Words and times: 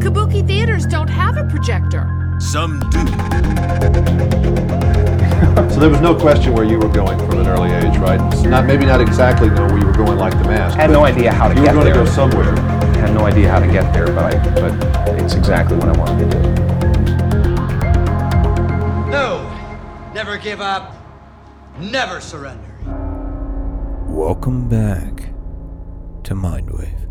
kabuki 0.00 0.46
theaters 0.46 0.86
don't 0.86 1.08
have 1.08 1.36
a 1.36 1.44
projector. 1.44 2.08
Some 2.40 2.80
do. 2.90 2.98
So 5.70 5.78
there 5.78 5.90
was 5.90 6.00
no 6.00 6.14
question 6.14 6.54
where 6.54 6.64
you 6.64 6.78
were 6.78 6.88
going 6.88 7.18
from 7.18 7.38
an 7.38 7.46
early 7.46 7.70
age, 7.70 7.98
right? 7.98 8.18
Not 8.46 8.64
maybe 8.66 8.86
not 8.86 9.00
exactly 9.00 9.48
know 9.50 9.66
where 9.66 9.78
you 9.78 9.86
were 9.86 9.92
going 9.92 10.18
like 10.18 10.32
the 10.32 10.44
mask. 10.44 10.78
I 10.78 10.82
had 10.82 10.90
no 10.90 11.04
idea 11.04 11.32
how 11.32 11.48
to 11.48 11.54
You 11.54 11.60
were 11.60 11.66
get 11.66 11.74
going 11.74 11.86
to 11.86 11.92
go 11.92 12.04
somewhere. 12.06 12.54
I 12.54 12.96
had 12.96 13.14
no 13.14 13.24
idea 13.26 13.50
how 13.50 13.60
to 13.60 13.66
get 13.66 13.92
there, 13.92 14.06
but 14.06 14.34
I, 14.34 14.38
but 14.54 14.72
it's 15.20 15.34
exactly 15.34 15.76
what 15.76 15.88
I 15.88 15.98
wanted 15.98 16.30
to 16.30 16.36
do. 16.36 16.42
No! 19.10 19.46
Never 20.14 20.38
give 20.38 20.60
up. 20.60 20.94
Never 21.78 22.20
surrender. 22.20 22.74
Welcome 24.08 24.68
back 24.68 25.32
to 26.24 26.34
Mindwave. 26.34 27.09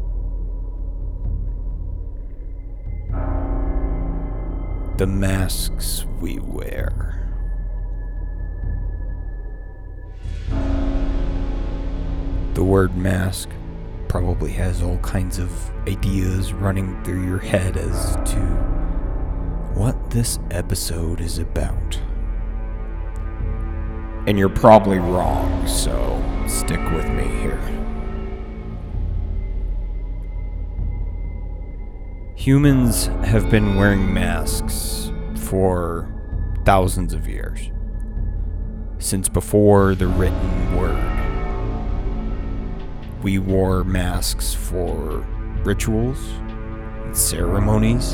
The 4.99 5.07
masks 5.07 6.05
we 6.19 6.39
wear. 6.39 7.25
The 12.53 12.63
word 12.65 12.97
mask 12.97 13.47
probably 14.09 14.51
has 14.51 14.81
all 14.81 14.97
kinds 14.97 15.39
of 15.39 15.71
ideas 15.87 16.51
running 16.51 17.01
through 17.05 17.25
your 17.25 17.37
head 17.37 17.77
as 17.77 18.17
to 18.33 18.41
what 19.73 20.09
this 20.09 20.37
episode 20.51 21.21
is 21.21 21.37
about. 21.37 21.97
And 24.27 24.37
you're 24.37 24.49
probably 24.49 24.99
wrong, 24.99 25.65
so 25.65 26.21
stick 26.45 26.81
with 26.91 27.07
me 27.07 27.23
here. 27.39 27.78
Humans 32.39 33.07
have 33.25 33.49
been 33.51 33.75
wearing 33.75 34.13
masks 34.13 35.11
for 35.35 36.09
thousands 36.63 37.13
of 37.13 37.27
years. 37.27 37.69
Since 38.97 39.27
before 39.27 39.93
the 39.93 40.07
written 40.07 40.77
word. 40.77 41.03
We 43.21 43.39
wore 43.39 43.83
masks 43.83 44.53
for 44.53 45.27
rituals 45.65 46.17
and 47.03 47.15
ceremonies, 47.15 48.13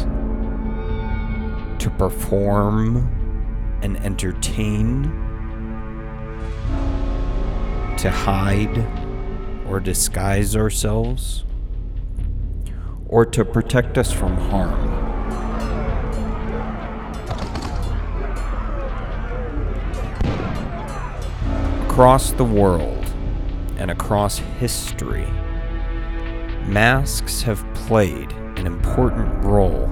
to 1.77 1.93
perform 1.95 3.07
and 3.83 3.95
entertain 3.97 5.03
to 7.99 8.09
hide 8.09 8.75
or 9.67 9.79
disguise 9.79 10.55
ourselves, 10.55 11.45
or 13.07 13.25
to 13.25 13.45
protect 13.45 13.97
us 13.97 14.11
from 14.11 14.35
harm. 14.49 14.93
Across 21.89 22.33
the 22.33 22.43
world 22.43 23.05
and 23.77 23.89
across 23.89 24.37
history, 24.37 25.25
masks 26.67 27.41
have 27.41 27.65
played 27.73 28.31
an 28.57 28.67
important 28.67 29.43
role 29.45 29.85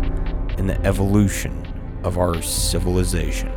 in 0.57 0.67
the 0.67 0.79
evolution 0.85 1.65
of 2.03 2.17
our 2.17 2.41
civilization. 2.41 3.51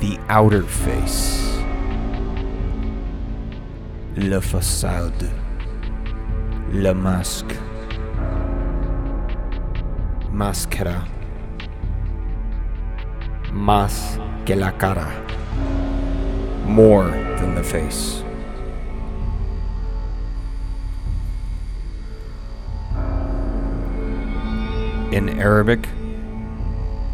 The 0.00 0.18
outer 0.28 0.62
face 0.62 1.52
Le 4.14 4.40
façade. 4.40 5.41
Le 6.72 6.94
masque. 6.94 7.54
Máscara. 10.32 11.04
Más 13.52 14.18
que 14.46 14.56
la 14.56 14.72
cara. 14.72 15.12
More 16.66 17.10
than 17.36 17.54
the 17.54 17.62
face. 17.62 18.24
In 25.12 25.28
Arabic, 25.38 25.86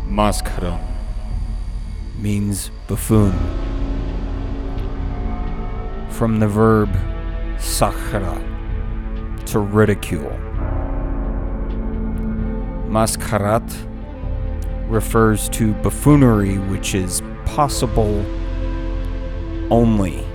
maskara 0.08 0.78
means 2.16 2.70
buffoon 2.86 3.34
from 6.10 6.38
the 6.38 6.46
verb 6.46 6.90
sakhra, 7.58 8.40
to 9.48 9.58
ridicule. 9.58 10.30
Maskarat 12.88 13.68
refers 14.88 15.48
to 15.50 15.74
buffoonery 15.74 16.58
which 16.58 16.94
is 16.94 17.22
possible 17.44 18.24
only 19.70 20.26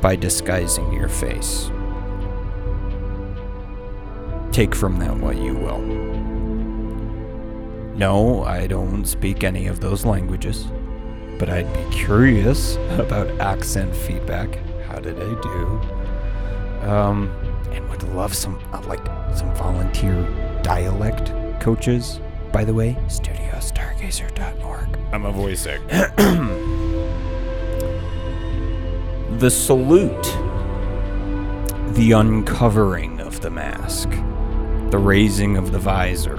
by 0.00 0.16
disguising 0.16 0.92
your 0.92 1.08
face. 1.08 1.70
Take 4.52 4.74
from 4.74 4.98
that 4.98 5.16
what 5.16 5.36
you 5.36 5.54
will. 5.54 5.82
No, 7.96 8.44
I 8.44 8.66
don't 8.66 9.04
speak 9.04 9.44
any 9.44 9.66
of 9.66 9.80
those 9.80 10.04
languages, 10.04 10.66
but 11.38 11.48
I'd 11.48 11.72
be 11.72 11.94
curious 11.94 12.76
about 12.98 13.28
accent 13.40 13.94
feedback 13.94 14.58
how 14.88 14.98
did 15.00 15.16
I 15.16 15.40
do? 15.42 16.90
Um, 16.90 17.47
and 17.72 17.88
would 17.90 18.02
love 18.14 18.34
some 18.34 18.58
uh, 18.72 18.80
like 18.82 19.04
some 19.36 19.54
volunteer 19.54 20.14
dialect 20.62 21.32
coaches. 21.60 22.20
By 22.52 22.64
the 22.64 22.74
way, 22.74 22.96
studiostargazer.org. 23.06 24.98
I'm 25.12 25.24
a 25.24 25.32
voice 25.32 25.66
actor. 25.66 26.12
the 29.38 29.50
salute, 29.50 30.22
the 31.94 32.12
uncovering 32.12 33.20
of 33.20 33.40
the 33.40 33.50
mask, 33.50 34.10
the 34.90 34.98
raising 34.98 35.56
of 35.56 35.72
the 35.72 35.78
visor 35.78 36.36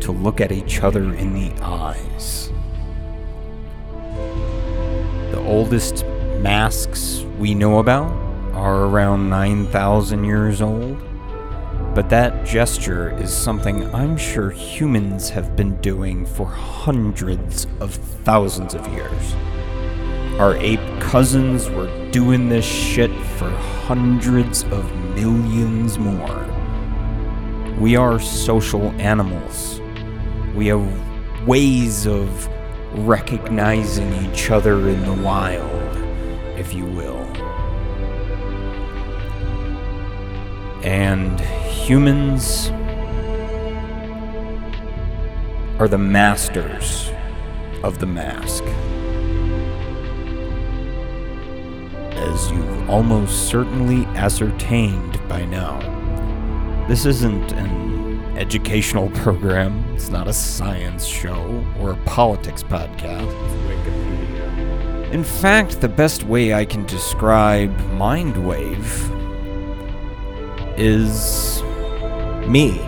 to 0.00 0.12
look 0.12 0.40
at 0.40 0.52
each 0.52 0.82
other 0.82 1.14
in 1.14 1.34
the 1.34 1.52
eyes. 1.62 2.50
The 5.30 5.38
oldest 5.38 6.04
masks 6.40 7.24
we 7.38 7.54
know 7.54 7.78
about 7.78 8.29
are 8.52 8.84
around 8.84 9.28
9,000 9.28 10.24
years 10.24 10.62
old. 10.62 10.98
But 11.94 12.08
that 12.10 12.46
gesture 12.46 13.10
is 13.18 13.32
something 13.32 13.92
I'm 13.94 14.16
sure 14.16 14.50
humans 14.50 15.30
have 15.30 15.56
been 15.56 15.80
doing 15.80 16.24
for 16.24 16.46
hundreds 16.46 17.66
of 17.80 17.94
thousands 18.24 18.74
of 18.74 18.86
years. 18.88 19.34
Our 20.38 20.56
ape 20.56 21.00
cousins 21.00 21.68
were 21.68 21.88
doing 22.10 22.48
this 22.48 22.64
shit 22.64 23.10
for 23.38 23.50
hundreds 23.50 24.64
of 24.64 24.94
millions 25.14 25.98
more. 25.98 26.46
We 27.78 27.96
are 27.96 28.18
social 28.20 28.90
animals. 29.00 29.80
We 30.54 30.68
have 30.68 31.46
ways 31.46 32.06
of 32.06 32.48
recognizing 33.06 34.12
each 34.24 34.50
other 34.50 34.88
in 34.88 35.04
the 35.04 35.22
wild 35.22 35.80
if 36.60 36.74
you 36.74 36.84
will. 36.84 37.29
And 40.82 41.38
humans 41.40 42.70
are 45.78 45.88
the 45.88 45.98
masters 45.98 47.10
of 47.82 47.98
the 47.98 48.06
mask. 48.06 48.64
As 52.16 52.50
you've 52.50 52.88
almost 52.88 53.48
certainly 53.48 54.06
ascertained 54.16 55.20
by 55.28 55.44
now, 55.44 55.78
this 56.88 57.04
isn't 57.04 57.52
an 57.52 58.36
educational 58.38 59.10
program, 59.16 59.84
it's 59.94 60.08
not 60.08 60.28
a 60.28 60.32
science 60.32 61.04
show 61.04 61.62
or 61.78 61.90
a 61.92 61.96
politics 62.06 62.62
podcast. 62.62 63.30
In 65.12 65.24
fact, 65.24 65.82
the 65.82 65.88
best 65.88 66.22
way 66.24 66.54
I 66.54 66.64
can 66.64 66.86
describe 66.86 67.76
Mindwave 67.98 69.19
is 70.76 71.62
me. 72.46 72.78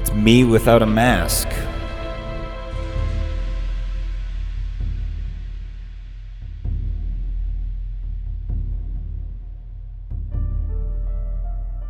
It's 0.00 0.12
me 0.12 0.44
without 0.44 0.82
a 0.82 0.86
mask. 0.86 1.48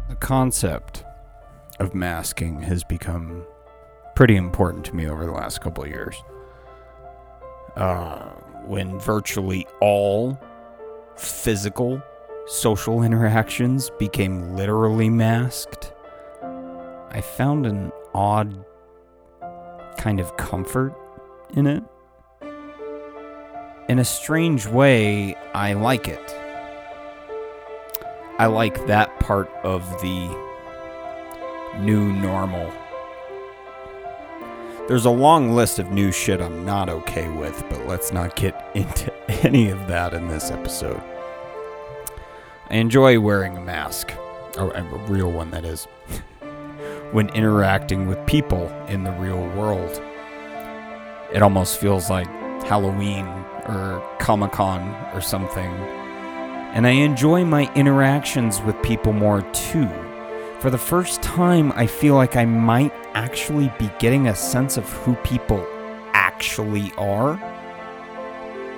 The 0.08 0.16
concept 0.16 1.04
of 1.78 1.94
masking 1.94 2.62
has 2.62 2.84
become 2.84 3.44
pretty 4.14 4.36
important 4.36 4.84
to 4.86 4.96
me 4.96 5.06
over 5.06 5.26
the 5.26 5.32
last 5.32 5.60
couple 5.60 5.84
of 5.84 5.90
years 5.90 6.16
uh, 7.76 8.30
when 8.64 8.98
virtually 8.98 9.66
all 9.80 10.40
physical 11.16 12.02
social 12.46 13.02
interactions 13.04 13.90
became 13.98 14.56
literally 14.56 15.10
masked, 15.10 15.92
I 17.10 17.20
found 17.20 17.66
an 17.66 17.92
odd 18.14 18.64
kind 19.98 20.20
of 20.20 20.36
comfort 20.36 20.94
in 21.54 21.66
it. 21.66 21.82
In 23.88 23.98
a 23.98 24.04
strange 24.04 24.66
way, 24.66 25.34
I 25.54 25.72
like 25.74 26.08
it. 26.08 26.34
I 28.38 28.46
like 28.46 28.86
that 28.86 29.18
part 29.20 29.48
of 29.64 29.82
the 30.02 30.28
new 31.78 32.12
normal. 32.12 32.72
There's 34.88 35.04
a 35.04 35.10
long 35.10 35.52
list 35.52 35.78
of 35.78 35.90
new 35.90 36.12
shit 36.12 36.40
I'm 36.40 36.64
not 36.64 36.88
okay 36.88 37.28
with, 37.28 37.64
but 37.70 37.86
let's 37.86 38.12
not 38.12 38.36
get 38.36 38.70
into 38.74 39.12
any 39.44 39.70
of 39.70 39.86
that 39.86 40.14
in 40.14 40.28
this 40.28 40.50
episode. 40.50 41.02
I 42.68 42.78
enjoy 42.78 43.20
wearing 43.20 43.56
a 43.56 43.60
mask, 43.60 44.12
or 44.58 44.72
a 44.72 44.82
real 45.06 45.30
one 45.30 45.52
that 45.52 45.64
is, 45.64 45.84
when 47.12 47.28
interacting 47.28 48.08
with 48.08 48.26
people 48.26 48.68
in 48.88 49.04
the 49.04 49.12
real 49.12 49.46
world. 49.50 50.02
It 51.32 51.42
almost 51.42 51.78
feels 51.78 52.10
like 52.10 52.26
Halloween 52.64 53.24
or 53.68 54.02
Comic 54.18 54.50
Con 54.50 54.82
or 55.14 55.20
something. 55.20 55.70
And 56.74 56.88
I 56.88 56.90
enjoy 56.90 57.44
my 57.44 57.72
interactions 57.74 58.60
with 58.60 58.82
people 58.82 59.12
more 59.12 59.42
too. 59.52 59.88
For 60.58 60.68
the 60.68 60.76
first 60.76 61.22
time, 61.22 61.70
I 61.76 61.86
feel 61.86 62.16
like 62.16 62.34
I 62.34 62.46
might 62.46 62.92
actually 63.14 63.72
be 63.78 63.92
getting 64.00 64.26
a 64.26 64.34
sense 64.34 64.76
of 64.76 64.88
who 64.88 65.14
people 65.16 65.64
actually 66.14 66.92
are 66.98 67.38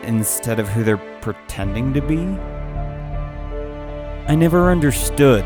instead 0.02 0.60
of 0.60 0.68
who 0.68 0.84
they're 0.84 0.98
pretending 1.22 1.94
to 1.94 2.02
be. 2.02 2.36
I 4.28 4.34
never 4.34 4.70
understood 4.70 5.42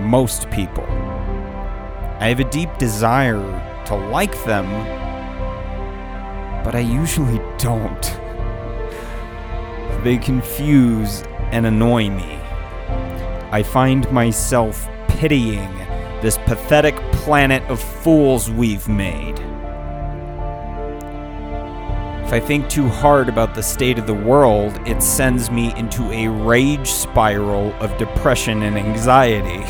most 0.00 0.50
people. 0.50 0.82
I 2.18 2.26
have 2.26 2.40
a 2.40 2.50
deep 2.50 2.76
desire 2.78 3.38
to 3.86 3.94
like 3.94 4.34
them, 4.44 4.66
but 6.64 6.74
I 6.74 6.80
usually 6.80 7.40
don't. 7.58 8.02
They 10.02 10.18
confuse 10.18 11.22
and 11.52 11.64
annoy 11.64 12.10
me. 12.10 12.40
I 13.52 13.62
find 13.62 14.10
myself 14.10 14.88
pitying 15.06 15.72
this 16.22 16.38
pathetic 16.38 16.96
planet 17.12 17.62
of 17.70 17.80
fools 17.80 18.50
we've 18.50 18.88
made. 18.88 19.38
I 22.34 22.40
think 22.40 22.68
too 22.68 22.88
hard 22.88 23.28
about 23.28 23.54
the 23.54 23.62
state 23.62 23.96
of 23.96 24.08
the 24.08 24.12
world, 24.12 24.76
it 24.88 25.00
sends 25.00 25.52
me 25.52 25.72
into 25.76 26.10
a 26.10 26.26
rage 26.26 26.90
spiral 26.90 27.72
of 27.74 27.96
depression 27.96 28.64
and 28.64 28.76
anxiety. 28.76 29.62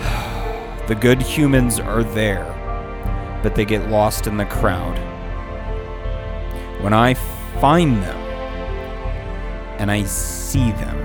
The 0.86 0.94
good 0.94 1.20
humans 1.20 1.78
are 1.78 2.02
there, 2.02 2.46
but 3.42 3.54
they 3.54 3.66
get 3.66 3.90
lost 3.90 4.26
in 4.26 4.38
the 4.38 4.46
crowd. 4.46 4.96
When 6.82 6.94
I 6.94 7.12
find 7.60 8.02
them 8.02 8.16
and 9.78 9.90
I 9.90 10.04
see 10.04 10.72
them, 10.72 10.98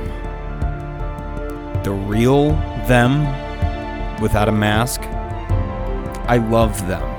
the 1.84 1.92
real 1.92 2.52
them 2.88 3.26
without 4.22 4.48
a 4.48 4.54
mask, 4.54 5.02
I 6.30 6.38
love 6.38 6.88
them. 6.88 7.15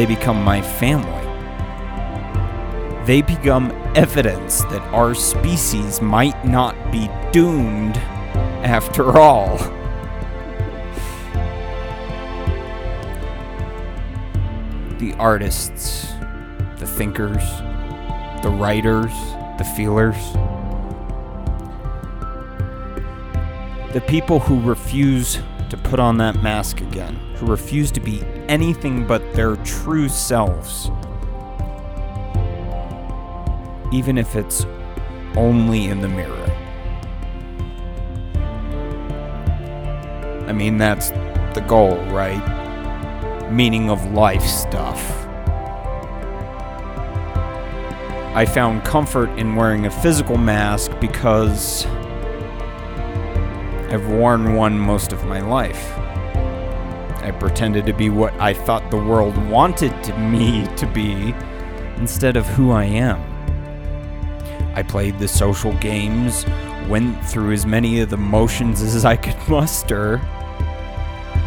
They 0.00 0.06
become 0.06 0.42
my 0.42 0.62
family. 0.62 1.26
They 3.04 3.20
become 3.20 3.70
evidence 3.94 4.62
that 4.62 4.80
our 4.94 5.14
species 5.14 6.00
might 6.00 6.42
not 6.42 6.74
be 6.90 7.10
doomed 7.32 7.98
after 8.64 9.18
all. 9.18 9.58
The 14.96 15.12
artists, 15.18 16.14
the 16.78 16.86
thinkers, 16.86 17.44
the 18.42 18.56
writers, 18.58 19.12
the 19.58 19.70
feelers, 19.76 20.16
the 23.92 24.02
people 24.08 24.38
who 24.38 24.62
refuse 24.62 25.40
to 25.68 25.76
put 25.76 26.00
on 26.00 26.16
that 26.16 26.42
mask 26.42 26.80
again, 26.80 27.29
who 27.40 27.46
refuse 27.46 27.90
to 27.90 28.00
be 28.00 28.22
anything 28.48 29.06
but 29.06 29.32
their 29.32 29.56
true 29.56 30.10
selves, 30.10 30.90
even 33.92 34.18
if 34.18 34.36
it's 34.36 34.66
only 35.36 35.86
in 35.86 36.02
the 36.02 36.08
mirror. 36.08 36.36
I 40.46 40.52
mean, 40.52 40.76
that's 40.76 41.10
the 41.54 41.64
goal, 41.66 41.96
right? 42.06 43.50
Meaning 43.50 43.88
of 43.88 44.12
life 44.12 44.44
stuff. 44.44 44.98
I 48.34 48.44
found 48.44 48.84
comfort 48.84 49.30
in 49.38 49.56
wearing 49.56 49.86
a 49.86 49.90
physical 49.90 50.36
mask 50.36 50.92
because 51.00 51.86
I've 53.90 54.06
worn 54.08 54.54
one 54.54 54.78
most 54.78 55.12
of 55.12 55.24
my 55.24 55.40
life. 55.40 55.96
I 57.22 57.30
pretended 57.30 57.86
to 57.86 57.92
be 57.92 58.10
what 58.10 58.32
I 58.40 58.54
thought 58.54 58.90
the 58.90 58.96
world 58.96 59.36
wanted 59.48 59.92
me 60.18 60.66
to 60.76 60.86
be 60.86 61.34
instead 61.96 62.36
of 62.36 62.46
who 62.46 62.70
I 62.70 62.84
am. 62.84 63.20
I 64.74 64.82
played 64.82 65.18
the 65.18 65.28
social 65.28 65.72
games, 65.74 66.46
went 66.88 67.22
through 67.26 67.52
as 67.52 67.66
many 67.66 68.00
of 68.00 68.10
the 68.10 68.16
motions 68.16 68.82
as 68.94 69.04
I 69.04 69.16
could 69.16 69.36
muster, 69.48 70.18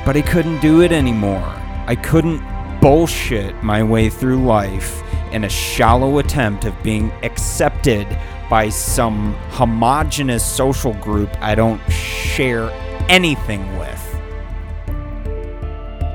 but 0.06 0.16
I 0.16 0.22
couldn't 0.22 0.60
do 0.60 0.81
it 0.81 0.92
anymore. 0.92 1.54
I 1.88 1.96
couldn't 1.96 2.44
bullshit 2.80 3.64
my 3.64 3.81
way 3.81 4.10
through 4.10 4.44
life 4.44 5.02
in 5.31 5.46
a 5.46 5.50
shallow 5.50 6.19
attempt 6.19 6.66
of 6.66 6.84
being 6.84 7.12
accepted 7.24 8.08
by 8.50 8.69
some 8.69 9.34
homogenous 9.50 10.46
social 10.46 10.94
group 10.96 11.30
I 11.42 11.56
don't 11.56 11.81
share 11.90 12.69
anything 13.10 13.78
with. 13.80 14.03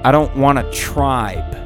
I 0.05 0.13
don't 0.13 0.37
want 0.37 0.59
a 0.59 0.71
tribe. 0.71 1.57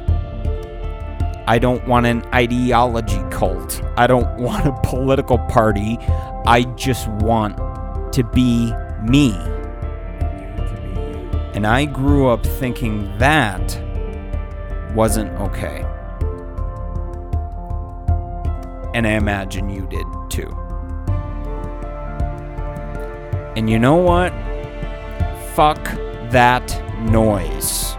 I 1.45 1.59
don't 1.59 1.85
want 1.87 2.05
an 2.05 2.25
ideology 2.33 3.21
cult. 3.29 3.81
I 3.97 4.07
don't 4.07 4.37
want 4.39 4.65
a 4.65 4.73
political 4.81 5.37
party. 5.37 5.97
I 6.45 6.63
just 6.75 7.07
want 7.07 7.57
to 8.13 8.23
be 8.23 8.73
me. 9.03 9.33
And 11.53 11.67
I 11.67 11.85
grew 11.85 12.27
up 12.29 12.45
thinking 12.45 13.15
that 13.19 13.79
wasn't 14.95 15.29
okay. 15.39 15.85
And 18.95 19.07
I 19.07 19.11
imagine 19.11 19.69
you 19.69 19.85
did 19.87 20.05
too. 20.29 20.49
And 23.55 23.69
you 23.69 23.77
know 23.77 23.95
what? 23.95 24.33
Fuck 25.55 25.83
that 26.31 26.67
noise. 27.03 27.95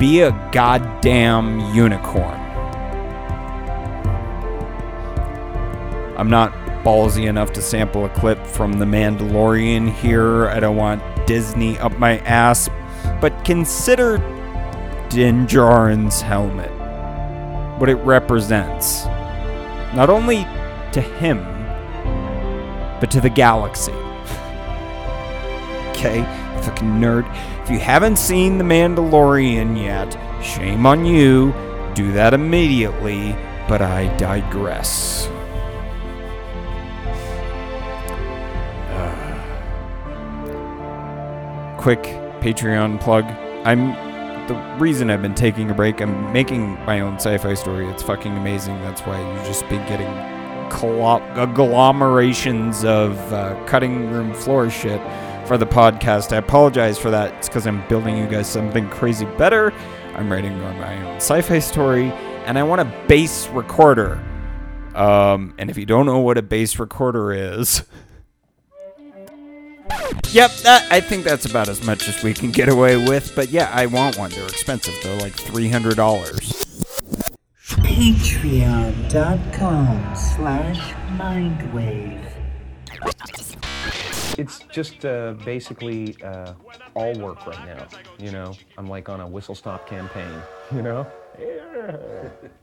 Be 0.00 0.22
a 0.22 0.30
goddamn 0.50 1.74
unicorn. 1.74 2.40
I'm 6.16 6.30
not 6.30 6.54
ballsy 6.82 7.28
enough 7.28 7.52
to 7.52 7.60
sample 7.60 8.06
a 8.06 8.08
clip 8.08 8.46
from 8.46 8.78
The 8.78 8.86
Mandalorian 8.86 9.92
here. 9.92 10.48
I 10.48 10.58
don't 10.58 10.76
want 10.76 11.02
Disney 11.26 11.78
up 11.80 11.98
my 11.98 12.16
ass. 12.20 12.70
But 13.20 13.44
consider 13.44 14.16
Din 15.10 15.46
Djarin's 15.46 16.22
helmet. 16.22 16.70
What 17.78 17.90
it 17.90 17.96
represents. 17.96 19.04
Not 19.94 20.08
only 20.08 20.44
to 20.92 21.02
him, 21.02 21.44
but 23.00 23.10
to 23.10 23.20
the 23.20 23.28
galaxy. 23.28 23.92
okay, 25.90 26.39
fucking 26.64 26.88
nerd. 26.88 27.32
If 27.62 27.70
you 27.70 27.78
haven't 27.78 28.16
seen 28.16 28.58
The 28.58 28.64
Mandalorian 28.64 29.80
yet, 29.80 30.12
shame 30.44 30.86
on 30.86 31.04
you. 31.04 31.54
Do 31.94 32.12
that 32.12 32.34
immediately, 32.34 33.36
but 33.68 33.82
I 33.82 34.14
digress. 34.16 35.28
quick 41.80 42.02
Patreon 42.42 43.00
plug. 43.00 43.24
I'm 43.64 43.96
the 44.48 44.54
reason 44.78 45.08
I've 45.08 45.22
been 45.22 45.34
taking 45.34 45.70
a 45.70 45.74
break. 45.74 46.02
I'm 46.02 46.30
making 46.30 46.74
my 46.84 47.00
own 47.00 47.14
sci-fi 47.14 47.54
story. 47.54 47.88
It's 47.88 48.02
fucking 48.02 48.36
amazing. 48.36 48.78
That's 48.82 49.00
why 49.00 49.18
you've 49.18 49.46
just 49.46 49.66
been 49.70 49.88
getting 49.88 50.12
agglomerations 50.68 52.84
of 52.84 53.16
uh, 53.32 53.58
cutting 53.64 54.10
room 54.10 54.34
floor 54.34 54.68
shit 54.68 55.00
for 55.50 55.58
the 55.58 55.66
podcast. 55.66 56.32
I 56.32 56.36
apologize 56.36 56.96
for 56.96 57.10
that. 57.10 57.34
It's 57.34 57.48
because 57.48 57.66
I'm 57.66 57.84
building 57.88 58.16
you 58.16 58.28
guys 58.28 58.46
something 58.46 58.88
crazy 58.88 59.24
better. 59.36 59.72
I'm 60.14 60.30
writing 60.30 60.56
my 60.56 61.02
own 61.02 61.16
sci-fi 61.16 61.58
story, 61.58 62.12
and 62.46 62.56
I 62.56 62.62
want 62.62 62.82
a 62.82 63.06
bass 63.08 63.48
recorder. 63.48 64.24
Um, 64.94 65.52
and 65.58 65.68
if 65.68 65.76
you 65.76 65.86
don't 65.86 66.06
know 66.06 66.20
what 66.20 66.38
a 66.38 66.42
bass 66.42 66.78
recorder 66.78 67.32
is. 67.32 67.82
Yep, 70.30 70.52
that, 70.62 70.86
I 70.88 71.00
think 71.00 71.24
that's 71.24 71.46
about 71.46 71.68
as 71.68 71.84
much 71.84 72.08
as 72.08 72.22
we 72.22 72.32
can 72.32 72.52
get 72.52 72.68
away 72.68 72.96
with. 72.96 73.34
But 73.34 73.48
yeah, 73.50 73.72
I 73.74 73.86
want 73.86 74.18
one. 74.18 74.30
They're 74.30 74.46
expensive. 74.46 74.94
They're 75.02 75.18
like 75.18 75.32
$300. 75.32 75.96
Patreon.com 77.82 79.04
slash 80.14 80.94
Mindwave. 81.18 82.20
It's 84.40 84.60
just 84.72 85.04
uh, 85.04 85.34
basically 85.44 86.16
uh, 86.22 86.54
all 86.94 87.12
work 87.18 87.46
right 87.46 87.66
now. 87.66 87.86
You 88.18 88.32
know, 88.32 88.56
I'm 88.78 88.88
like 88.88 89.10
on 89.10 89.20
a 89.20 89.26
whistle 89.26 89.54
stop 89.54 89.86
campaign. 89.86 90.32
You 90.72 90.82
know, 90.82 91.04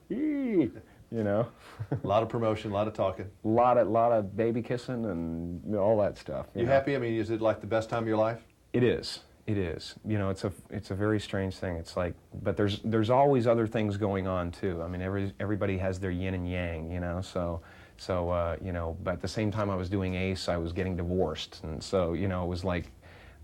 you 0.09 0.71
know, 1.11 1.45
A 1.91 1.97
lot 2.07 2.23
of 2.23 2.29
promotion, 2.29 2.71
a 2.71 2.73
lot 2.73 2.87
of 2.87 2.93
talking. 2.93 3.25
a 3.43 3.47
lot 3.47 3.77
of 3.77 3.89
lot 3.89 4.13
of 4.13 4.37
baby 4.37 4.61
kissing 4.61 5.03
and 5.05 5.61
you 5.65 5.73
know, 5.73 5.79
all 5.79 5.97
that 5.99 6.17
stuff. 6.17 6.45
You 6.55 6.63
know. 6.65 6.71
happy? 6.71 6.95
I 6.95 6.99
mean, 6.99 7.15
is 7.15 7.31
it 7.31 7.41
like 7.41 7.59
the 7.59 7.67
best 7.67 7.89
time 7.89 8.03
of 8.03 8.07
your 8.07 8.15
life? 8.15 8.39
It 8.71 8.81
is. 8.81 9.19
It 9.45 9.57
is. 9.57 9.95
You 10.05 10.17
know, 10.17 10.29
it's 10.29 10.45
a 10.45 10.53
it's 10.69 10.91
a 10.91 10.95
very 10.95 11.19
strange 11.19 11.57
thing. 11.57 11.75
It's 11.75 11.97
like, 11.97 12.13
but 12.41 12.55
there's 12.55 12.79
there's 12.85 13.09
always 13.09 13.45
other 13.45 13.67
things 13.67 13.97
going 13.97 14.25
on 14.25 14.51
too. 14.51 14.81
I 14.81 14.87
mean, 14.87 15.01
every 15.01 15.33
everybody 15.41 15.77
has 15.79 15.99
their 15.99 16.11
yin 16.11 16.33
and 16.33 16.49
yang. 16.49 16.89
You 16.89 17.01
know, 17.01 17.19
so 17.19 17.59
so 17.97 18.29
uh, 18.29 18.57
you 18.63 18.71
know, 18.71 18.97
but 19.03 19.15
at 19.15 19.21
the 19.21 19.27
same 19.27 19.51
time 19.51 19.69
I 19.69 19.75
was 19.75 19.89
doing 19.89 20.15
Ace, 20.15 20.47
I 20.47 20.57
was 20.57 20.71
getting 20.71 20.95
divorced, 20.95 21.59
and 21.63 21.83
so 21.83 22.13
you 22.13 22.27
know, 22.27 22.43
it 22.43 22.47
was 22.47 22.63
like 22.63 22.91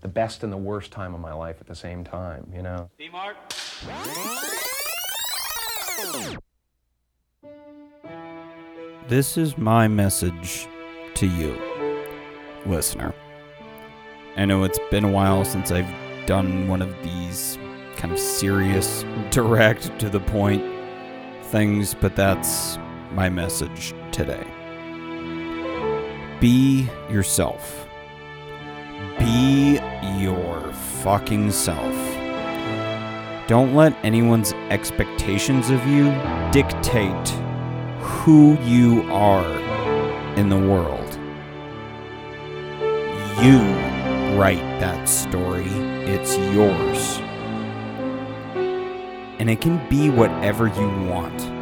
the 0.00 0.08
best 0.08 0.42
and 0.42 0.52
the 0.52 0.56
worst 0.56 0.90
time 0.90 1.14
of 1.14 1.20
my 1.20 1.32
life 1.32 1.56
at 1.60 1.66
the 1.66 1.74
same 1.74 2.04
time. 2.04 2.50
You 2.54 2.62
know. 2.62 2.90
This 9.08 9.36
is 9.36 9.58
my 9.58 9.86
message 9.86 10.66
to 11.14 11.26
you, 11.26 11.58
listener. 12.64 13.14
I 14.36 14.46
know 14.46 14.64
it's 14.64 14.80
been 14.90 15.04
a 15.04 15.10
while 15.10 15.44
since 15.44 15.70
I've 15.70 15.86
done 16.26 16.68
one 16.68 16.82
of 16.82 16.90
these 17.02 17.58
kind 17.96 18.12
of 18.12 18.18
serious, 18.18 19.04
direct, 19.30 19.98
to 20.00 20.08
the 20.08 20.20
point 20.20 20.64
things, 21.44 21.94
but 21.94 22.16
that's 22.16 22.78
my 23.12 23.28
message 23.28 23.94
today. 24.14 24.46
Be 26.40 26.88
yourself. 27.10 27.88
Be 29.18 29.80
your 30.18 30.72
fucking 31.02 31.50
self. 31.50 31.94
Don't 33.48 33.74
let 33.74 33.92
anyone's 34.04 34.52
expectations 34.70 35.68
of 35.70 35.84
you 35.86 36.04
dictate 36.52 37.28
who 38.00 38.56
you 38.62 39.02
are 39.12 39.44
in 40.36 40.48
the 40.48 40.58
world. 40.58 41.18
You 43.42 43.58
write 44.38 44.62
that 44.78 45.08
story, 45.08 45.66
it's 46.06 46.36
yours. 46.54 47.18
And 49.40 49.50
it 49.50 49.60
can 49.60 49.86
be 49.88 50.08
whatever 50.08 50.68
you 50.68 50.88
want. 51.08 51.53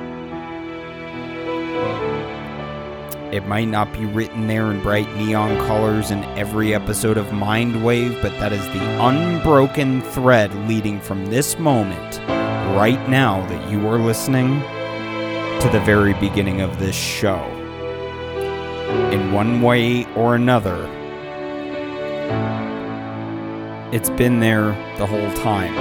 It 3.32 3.46
might 3.46 3.68
not 3.68 3.90
be 3.94 4.04
written 4.04 4.46
there 4.46 4.70
in 4.70 4.82
bright 4.82 5.10
neon 5.16 5.56
colors 5.66 6.10
in 6.10 6.22
every 6.36 6.74
episode 6.74 7.16
of 7.16 7.28
Mindwave, 7.28 8.20
but 8.20 8.32
that 8.32 8.52
is 8.52 8.62
the 8.66 9.02
unbroken 9.02 10.02
thread 10.02 10.54
leading 10.68 11.00
from 11.00 11.24
this 11.24 11.58
moment, 11.58 12.18
right 12.76 13.00
now, 13.08 13.40
that 13.46 13.70
you 13.70 13.88
are 13.88 13.98
listening 13.98 14.60
to 15.62 15.70
the 15.72 15.80
very 15.80 16.12
beginning 16.12 16.60
of 16.60 16.78
this 16.78 16.94
show. 16.94 17.42
In 19.10 19.32
one 19.32 19.62
way 19.62 20.04
or 20.14 20.34
another, 20.34 20.84
it's 23.92 24.10
been 24.10 24.40
there 24.40 24.72
the 24.98 25.06
whole 25.06 25.32
time, 25.36 25.72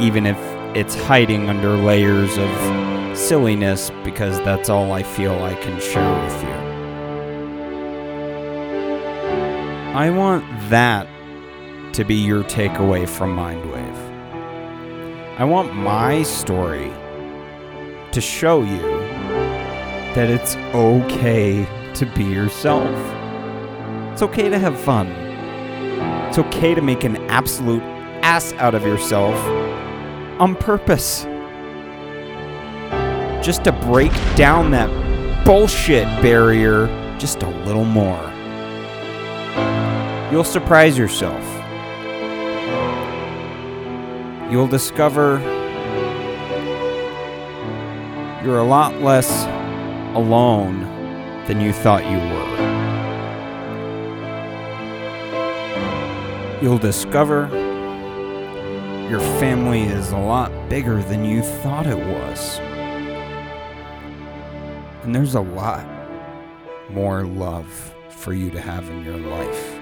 even 0.00 0.24
if 0.24 0.38
it's 0.74 0.94
hiding 0.94 1.50
under 1.50 1.76
layers 1.76 2.38
of 2.38 3.18
silliness 3.18 3.90
because 4.02 4.38
that's 4.46 4.70
all 4.70 4.92
I 4.92 5.02
feel 5.02 5.34
I 5.42 5.54
can 5.56 5.78
share 5.78 6.24
with 6.24 6.42
you. 6.42 6.69
I 9.92 10.08
want 10.08 10.44
that 10.70 11.08
to 11.94 12.04
be 12.04 12.14
your 12.14 12.44
takeaway 12.44 13.08
from 13.08 13.34
Mindwave. 13.34 13.96
I 15.36 15.42
want 15.42 15.74
my 15.74 16.22
story 16.22 16.92
to 18.12 18.20
show 18.20 18.62
you 18.62 18.78
that 20.14 20.30
it's 20.30 20.54
okay 20.72 21.66
to 21.94 22.06
be 22.06 22.22
yourself. 22.22 22.88
It's 24.12 24.22
okay 24.22 24.48
to 24.48 24.60
have 24.60 24.78
fun. 24.78 25.08
It's 26.28 26.38
okay 26.38 26.72
to 26.76 26.82
make 26.82 27.02
an 27.02 27.16
absolute 27.28 27.82
ass 28.22 28.52
out 28.58 28.76
of 28.76 28.84
yourself 28.84 29.34
on 30.40 30.54
purpose. 30.54 31.24
Just 33.44 33.64
to 33.64 33.72
break 33.72 34.12
down 34.36 34.70
that 34.70 34.88
bullshit 35.44 36.04
barrier 36.22 36.86
just 37.18 37.42
a 37.42 37.48
little 37.64 37.84
more. 37.84 38.29
You'll 40.30 40.44
surprise 40.44 40.96
yourself. 40.96 41.42
You'll 44.48 44.68
discover 44.68 45.40
you're 48.44 48.60
a 48.60 48.64
lot 48.64 49.00
less 49.00 49.44
alone 50.16 50.82
than 51.46 51.60
you 51.60 51.72
thought 51.72 52.04
you 52.04 52.18
were. 52.18 52.50
You'll 56.62 56.78
discover 56.78 57.48
your 59.10 59.20
family 59.40 59.82
is 59.82 60.12
a 60.12 60.18
lot 60.18 60.52
bigger 60.68 61.02
than 61.02 61.24
you 61.24 61.42
thought 61.42 61.88
it 61.88 61.98
was. 61.98 62.60
And 65.02 65.12
there's 65.12 65.34
a 65.34 65.40
lot 65.40 65.84
more 66.88 67.24
love 67.24 67.66
for 68.10 68.32
you 68.32 68.48
to 68.50 68.60
have 68.60 68.88
in 68.88 69.04
your 69.04 69.16
life. 69.16 69.79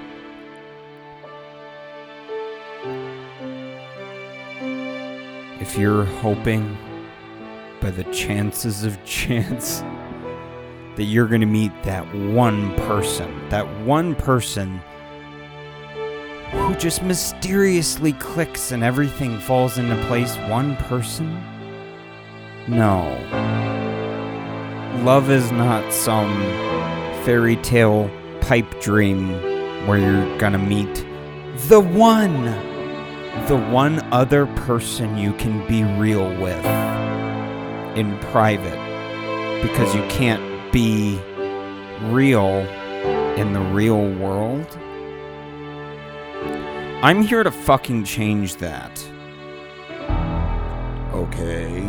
If 5.68 5.76
you're 5.76 6.04
hoping 6.06 6.78
by 7.82 7.90
the 7.90 8.04
chances 8.04 8.84
of 8.84 9.04
chance 9.04 9.80
that 10.96 11.04
you're 11.04 11.28
going 11.28 11.42
to 11.42 11.46
meet 11.46 11.72
that 11.82 12.06
one 12.14 12.74
person, 12.86 13.46
that 13.50 13.68
one 13.84 14.14
person 14.14 14.80
who 16.52 16.74
just 16.76 17.02
mysteriously 17.02 18.14
clicks 18.14 18.72
and 18.72 18.82
everything 18.82 19.38
falls 19.40 19.76
into 19.76 19.94
place, 20.06 20.34
one 20.48 20.74
person? 20.76 21.34
No. 22.66 23.02
Love 25.04 25.30
is 25.30 25.52
not 25.52 25.92
some 25.92 26.32
fairy 27.26 27.56
tale 27.56 28.10
pipe 28.40 28.80
dream 28.80 29.32
where 29.86 29.98
you're 29.98 30.38
gonna 30.38 30.56
meet 30.56 31.04
the 31.68 31.78
one, 31.80 32.46
the 33.48 33.56
one 33.56 34.00
other 34.12 34.46
person 34.46 35.16
you 35.16 35.32
can 35.34 35.66
be 35.66 35.84
real 35.84 36.28
with 36.40 36.64
in 37.96 38.18
private 38.30 38.78
because 39.62 39.94
you 39.94 40.02
can't 40.08 40.72
be 40.72 41.18
real 42.10 42.66
in 43.36 43.52
the 43.52 43.60
real 43.60 44.12
world. 44.14 44.66
I'm 47.02 47.22
here 47.22 47.42
to 47.42 47.50
fucking 47.50 48.04
change 48.04 48.56
that. 48.56 49.04
Okay. 51.12 51.80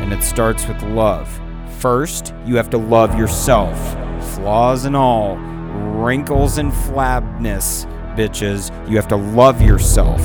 And 0.00 0.12
it 0.12 0.22
starts 0.22 0.66
with 0.66 0.80
love. 0.82 1.40
First, 1.78 2.34
you 2.44 2.56
have 2.56 2.70
to 2.70 2.78
love 2.78 3.18
yourself. 3.18 3.76
Flaws 4.34 4.84
and 4.84 4.94
all, 4.94 5.36
wrinkles 5.36 6.58
and 6.58 6.72
flabness, 6.72 7.86
bitches. 8.16 8.70
You 8.88 8.96
have 8.96 9.08
to 9.08 9.16
love 9.16 9.60
yourself 9.60 10.20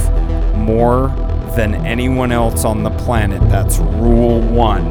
more 0.55 1.09
than 1.55 1.73
anyone 1.85 2.31
else 2.31 2.65
on 2.65 2.83
the 2.83 2.91
planet. 2.91 3.41
That's 3.49 3.79
rule 3.79 4.41
one. 4.41 4.89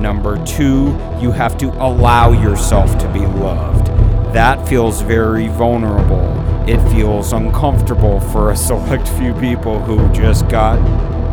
Number 0.00 0.44
two, 0.44 0.98
you 1.20 1.32
have 1.32 1.56
to 1.58 1.70
allow 1.84 2.32
yourself 2.32 2.98
to 2.98 3.08
be 3.12 3.20
loved. 3.20 3.86
That 4.34 4.66
feels 4.68 5.00
very 5.00 5.48
vulnerable. 5.48 6.24
It 6.68 6.80
feels 6.92 7.32
uncomfortable 7.32 8.20
for 8.20 8.50
a 8.50 8.56
select 8.56 9.08
few 9.08 9.34
people 9.34 9.80
who 9.80 10.12
just 10.12 10.48
got 10.48 10.78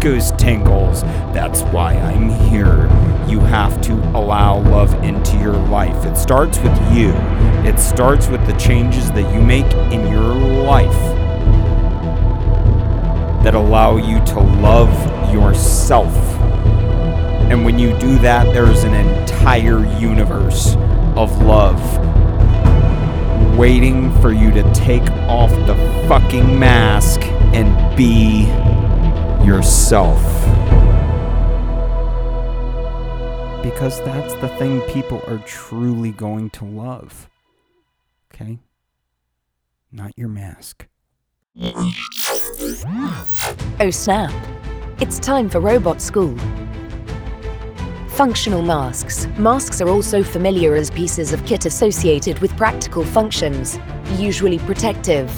goose 0.02 0.32
tingles. 0.32 1.04
That's 1.34 1.62
why 1.62 1.94
I'm 1.94 2.30
here. 2.50 2.90
You 3.28 3.40
have 3.40 3.80
to 3.82 3.94
allow 4.18 4.60
love 4.60 4.94
into 5.04 5.38
your 5.38 5.54
life. 5.54 6.06
It 6.06 6.18
starts 6.18 6.58
with 6.60 6.76
you, 6.92 7.12
it 7.64 7.80
starts 7.80 8.28
with 8.28 8.46
the 8.48 8.54
changes 8.54 9.12
that 9.12 9.34
you 9.34 9.42
make 9.42 9.72
in 9.94 10.12
your 10.12 10.34
life 10.64 10.92
that 13.44 13.54
allow 13.54 13.98
you 13.98 14.20
to 14.26 14.40
love 14.40 14.92
yourself. 15.32 16.14
And 17.50 17.64
when 17.64 17.78
you 17.80 17.98
do 18.00 18.18
that, 18.20 18.46
there's 18.54 18.84
an 18.84 18.94
entire 18.94 19.86
universe 20.00 20.76
of 21.16 21.42
love 21.44 21.80
waiting 23.58 24.12
for 24.22 24.32
you 24.32 24.50
to 24.52 24.64
take 24.74 25.08
off 25.28 25.52
the 25.68 25.76
fucking 26.08 26.58
mask 26.58 27.22
and 27.54 27.96
be 27.96 28.46
yourself. 29.46 30.22
Because 33.64 34.04
that's 34.04 34.34
the 34.36 34.48
thing 34.58 34.82
people 34.92 35.22
are 35.28 35.40
truly 35.40 36.12
going 36.12 36.50
to 36.52 36.66
love. 36.66 37.30
Okay? 38.34 38.60
Not 39.92 40.12
your 40.18 40.30
mask. 40.30 40.88
Oh 43.80 43.90
snap! 43.92 44.34
It's 45.00 45.20
time 45.20 45.50
for 45.50 45.60
robot 45.60 46.02
school. 46.02 46.38
Functional 48.10 48.62
masks. 48.62 49.28
Masks 49.38 49.82
are 49.82 49.90
also 49.90 50.24
familiar 50.24 50.76
as 50.76 50.90
pieces 50.92 51.34
of 51.34 51.46
kit 51.46 51.66
associated 51.66 52.40
with 52.40 52.56
practical 52.56 53.04
functions, 53.04 53.80
usually 54.18 54.60
protective. 54.60 55.30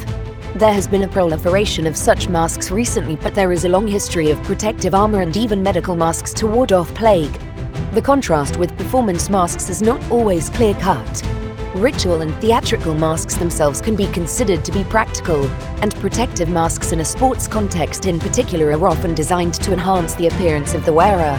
There 0.56 0.72
has 0.72 0.88
been 0.88 1.02
a 1.02 1.08
proliferation 1.08 1.88
of 1.88 1.98
such 1.98 2.30
masks 2.30 2.70
recently, 2.70 3.16
but 3.16 3.34
there 3.34 3.52
is 3.52 3.66
a 3.66 3.70
long 3.70 3.88
history 3.88 4.30
of 4.30 4.42
protective 4.44 4.94
armor 4.94 5.22
and 5.22 5.36
even 5.36 5.64
medical 5.64 5.96
masks 5.96 6.32
to 6.34 6.46
ward 6.46 6.72
off 6.72 6.94
plague. 6.94 7.40
The 7.94 8.04
contrast 8.04 8.58
with 8.58 8.78
performance 8.78 9.32
masks 9.32 9.68
is 9.70 9.82
not 9.82 10.00
always 10.12 10.52
clear 10.52 10.76
cut. 10.76 11.24
Ritual 11.74 12.22
and 12.22 12.36
theatrical 12.36 12.94
masks 12.94 13.34
themselves 13.34 13.82
can 13.82 13.96
be 13.96 14.06
considered 14.12 14.64
to 14.66 14.72
be 14.72 14.84
practical, 14.84 15.48
and 15.82 15.96
protective 15.96 16.50
masks 16.50 16.92
in 16.92 17.00
a 17.00 17.06
sports 17.06 17.48
context 17.48 18.06
in 18.06 18.20
particular 18.20 18.78
are 18.78 18.88
often 18.88 19.16
designed 19.16 19.56
to 19.56 19.74
enhance 19.74 20.14
the 20.14 20.28
appearance 20.28 20.76
of 20.76 20.86
the 20.86 20.94
wearer. 20.94 21.36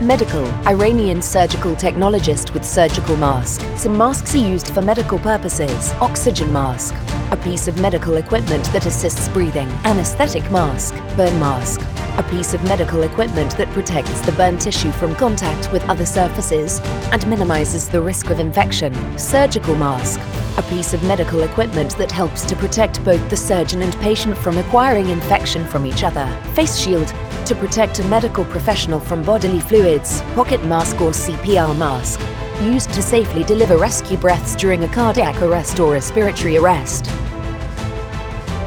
Medical, 0.00 0.44
Iranian 0.66 1.22
surgical 1.22 1.76
technologist 1.76 2.52
with 2.52 2.64
surgical 2.64 3.16
mask. 3.16 3.62
Some 3.76 3.96
masks 3.96 4.34
are 4.34 4.38
used 4.38 4.74
for 4.74 4.82
medical 4.82 5.20
purposes. 5.20 5.92
Oxygen 6.00 6.52
mask, 6.52 6.94
a 7.30 7.36
piece 7.36 7.68
of 7.68 7.80
medical 7.80 8.16
equipment 8.16 8.64
that 8.72 8.86
assists 8.86 9.28
breathing. 9.28 9.68
Anesthetic 9.84 10.50
mask, 10.50 10.94
burn 11.16 11.38
mask, 11.38 11.80
a 12.18 12.24
piece 12.24 12.54
of 12.54 12.64
medical 12.64 13.04
equipment 13.04 13.56
that 13.56 13.68
protects 13.70 14.20
the 14.22 14.32
burn 14.32 14.58
tissue 14.58 14.90
from 14.90 15.14
contact 15.14 15.72
with 15.72 15.88
other 15.88 16.06
surfaces 16.06 16.80
and 17.12 17.24
minimizes 17.28 17.88
the 17.88 18.00
risk 18.00 18.30
of 18.30 18.40
infection. 18.40 18.92
Surgical 19.16 19.76
mask, 19.76 20.20
a 20.58 20.62
piece 20.62 20.92
of 20.92 21.02
medical 21.04 21.42
equipment 21.42 21.96
that 21.98 22.10
helps 22.10 22.44
to 22.46 22.56
protect 22.56 23.02
both 23.04 23.30
the 23.30 23.36
surgeon 23.36 23.82
and 23.82 23.94
patient 23.96 24.36
from 24.36 24.58
acquiring 24.58 25.08
infection 25.08 25.64
from 25.66 25.86
each 25.86 26.02
other. 26.02 26.26
Face 26.54 26.76
shield, 26.76 27.12
to 27.46 27.54
protect 27.54 27.98
a 27.98 28.04
medical 28.04 28.44
professional 28.46 28.98
from 28.98 29.22
bodily 29.22 29.60
fluids, 29.60 30.22
pocket 30.34 30.64
mask 30.64 31.00
or 31.00 31.10
CPR 31.10 31.76
mask, 31.76 32.20
used 32.62 32.90
to 32.94 33.02
safely 33.02 33.44
deliver 33.44 33.76
rescue 33.76 34.16
breaths 34.16 34.56
during 34.56 34.84
a 34.84 34.88
cardiac 34.88 35.40
arrest 35.42 35.78
or 35.78 35.92
respiratory 35.92 36.56
arrest. 36.56 37.04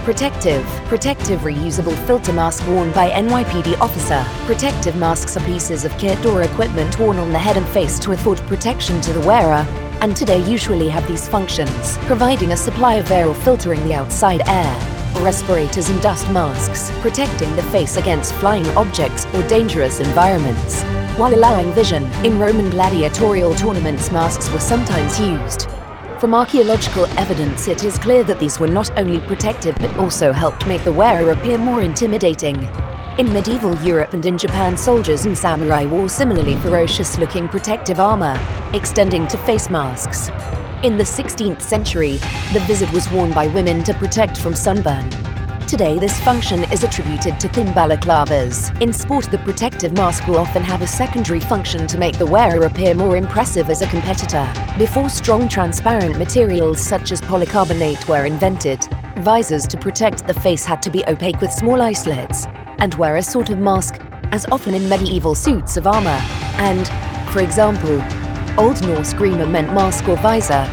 Protective, 0.03 0.63
protective 0.85 1.41
reusable 1.41 1.95
filter 2.05 2.31
mask 2.31 2.65
worn 2.67 2.91
by 2.91 3.09
NYPD 3.09 3.79
officer. 3.79 4.23
Protective 4.45 4.95
masks 4.95 5.35
are 5.35 5.45
pieces 5.45 5.83
of 5.83 5.97
kit 5.97 6.23
or 6.25 6.43
equipment 6.43 6.99
worn 6.99 7.17
on 7.17 7.33
the 7.33 7.39
head 7.39 7.57
and 7.57 7.67
face 7.69 7.97
to 7.99 8.11
afford 8.11 8.37
protection 8.47 9.01
to 9.01 9.11
the 9.11 9.21
wearer, 9.21 9.65
and 10.01 10.15
today 10.15 10.43
usually 10.49 10.87
have 10.87 11.07
these 11.07 11.27
functions, 11.27 11.97
providing 12.05 12.51
a 12.51 12.57
supply 12.57 12.95
of 12.95 13.09
air 13.11 13.27
or 13.27 13.35
filtering 13.35 13.83
the 13.87 13.95
outside 13.95 14.41
air 14.47 14.96
respirators 15.15 15.89
and 15.89 16.01
dust 16.01 16.29
masks, 16.31 16.91
protecting 17.01 17.55
the 17.55 17.63
face 17.63 17.97
against 17.97 18.33
flying 18.35 18.67
objects 18.77 19.25
or 19.33 19.47
dangerous 19.47 19.99
environments. 19.99 20.81
While 21.17 21.33
allowing 21.33 21.71
vision, 21.73 22.03
in 22.23 22.39
Roman 22.39 22.69
gladiatorial 22.69 23.55
tournaments 23.55 24.11
masks 24.11 24.49
were 24.51 24.59
sometimes 24.59 25.19
used. 25.19 25.67
From 26.19 26.33
archaeological 26.33 27.05
evidence, 27.19 27.67
it 27.67 27.83
is 27.83 27.97
clear 27.99 28.23
that 28.23 28.39
these 28.39 28.59
were 28.59 28.67
not 28.67 28.89
only 28.97 29.19
protective 29.19 29.75
but 29.79 29.95
also 29.97 30.31
helped 30.31 30.65
make 30.65 30.83
the 30.83 30.91
wearer 30.91 31.31
appear 31.31 31.57
more 31.57 31.81
intimidating. 31.81 32.67
In 33.17 33.33
medieval 33.33 33.75
Europe 33.83 34.13
and 34.13 34.25
in 34.25 34.37
Japan, 34.37 34.77
soldiers 34.77 35.25
and 35.25 35.37
samurai 35.37 35.85
wore 35.85 36.07
similarly 36.07 36.55
ferocious 36.57 37.17
looking 37.17 37.47
protective 37.47 37.99
armor, 37.99 38.39
extending 38.73 39.27
to 39.27 39.37
face 39.39 39.69
masks. 39.69 40.29
In 40.83 40.95
the 40.95 41.03
16th 41.03 41.63
century, 41.63 42.17
the 42.53 42.63
vizard 42.67 42.91
was 42.91 43.09
worn 43.09 43.33
by 43.33 43.47
women 43.47 43.83
to 43.83 43.95
protect 43.95 44.37
from 44.37 44.53
sunburn. 44.53 45.09
Today, 45.61 45.97
this 45.97 46.19
function 46.19 46.71
is 46.71 46.83
attributed 46.83 47.39
to 47.39 47.49
thin 47.49 47.73
balaclavas. 47.73 48.79
In 48.79 48.93
sport, 48.93 49.31
the 49.31 49.39
protective 49.39 49.93
mask 49.93 50.27
will 50.27 50.37
often 50.37 50.61
have 50.61 50.83
a 50.83 50.87
secondary 50.87 51.39
function 51.39 51.87
to 51.87 51.97
make 51.97 52.19
the 52.19 52.27
wearer 52.27 52.63
appear 52.67 52.93
more 52.93 53.17
impressive 53.17 53.71
as 53.71 53.81
a 53.81 53.87
competitor. 53.87 54.47
Before 54.77 55.09
strong 55.09 55.49
transparent 55.49 56.19
materials 56.19 56.79
such 56.79 57.11
as 57.11 57.21
polycarbonate 57.21 58.07
were 58.07 58.25
invented, 58.25 58.83
visors 59.17 59.65
to 59.69 59.77
protect 59.77 60.27
the 60.27 60.35
face 60.35 60.63
had 60.63 60.83
to 60.83 60.91
be 60.91 61.03
opaque 61.07 61.41
with 61.41 61.51
small 61.51 61.79
slits, 61.95 62.45
and 62.77 62.93
wear 62.93 63.15
a 63.15 63.23
sort 63.23 63.49
of 63.49 63.57
mask, 63.57 63.99
as 64.31 64.45
often 64.51 64.75
in 64.75 64.87
medieval 64.87 65.33
suits 65.33 65.75
of 65.75 65.87
armor. 65.87 66.21
And, 66.59 66.87
for 67.33 67.41
example, 67.41 67.99
Old 68.57 68.81
Norse 68.87 69.13
grima 69.13 69.47
meant 69.47 69.71
mask 69.71 70.09
or 70.09 70.17
visor. 70.17 70.65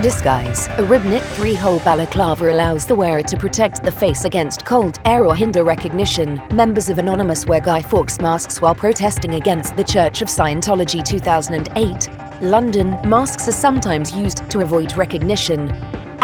Disguise. 0.00 0.66
A 0.78 0.84
rib-knit 0.84 1.22
three-hole 1.22 1.80
balaclava 1.80 2.50
allows 2.50 2.86
the 2.86 2.94
wearer 2.94 3.22
to 3.22 3.36
protect 3.36 3.82
the 3.82 3.92
face 3.92 4.24
against 4.24 4.64
cold 4.64 4.98
air 5.04 5.26
or 5.26 5.36
hinder 5.36 5.62
recognition. 5.62 6.40
Members 6.50 6.88
of 6.88 6.98
Anonymous 6.98 7.44
wear 7.44 7.60
Guy 7.60 7.82
Fawkes 7.82 8.18
masks 8.18 8.62
while 8.62 8.74
protesting 8.74 9.34
against 9.34 9.76
the 9.76 9.84
Church 9.84 10.22
of 10.22 10.28
Scientology 10.28 11.04
2008. 11.04 12.08
London. 12.40 12.96
Masks 13.06 13.46
are 13.46 13.52
sometimes 13.52 14.14
used 14.14 14.48
to 14.48 14.60
avoid 14.60 14.96
recognition. 14.96 15.68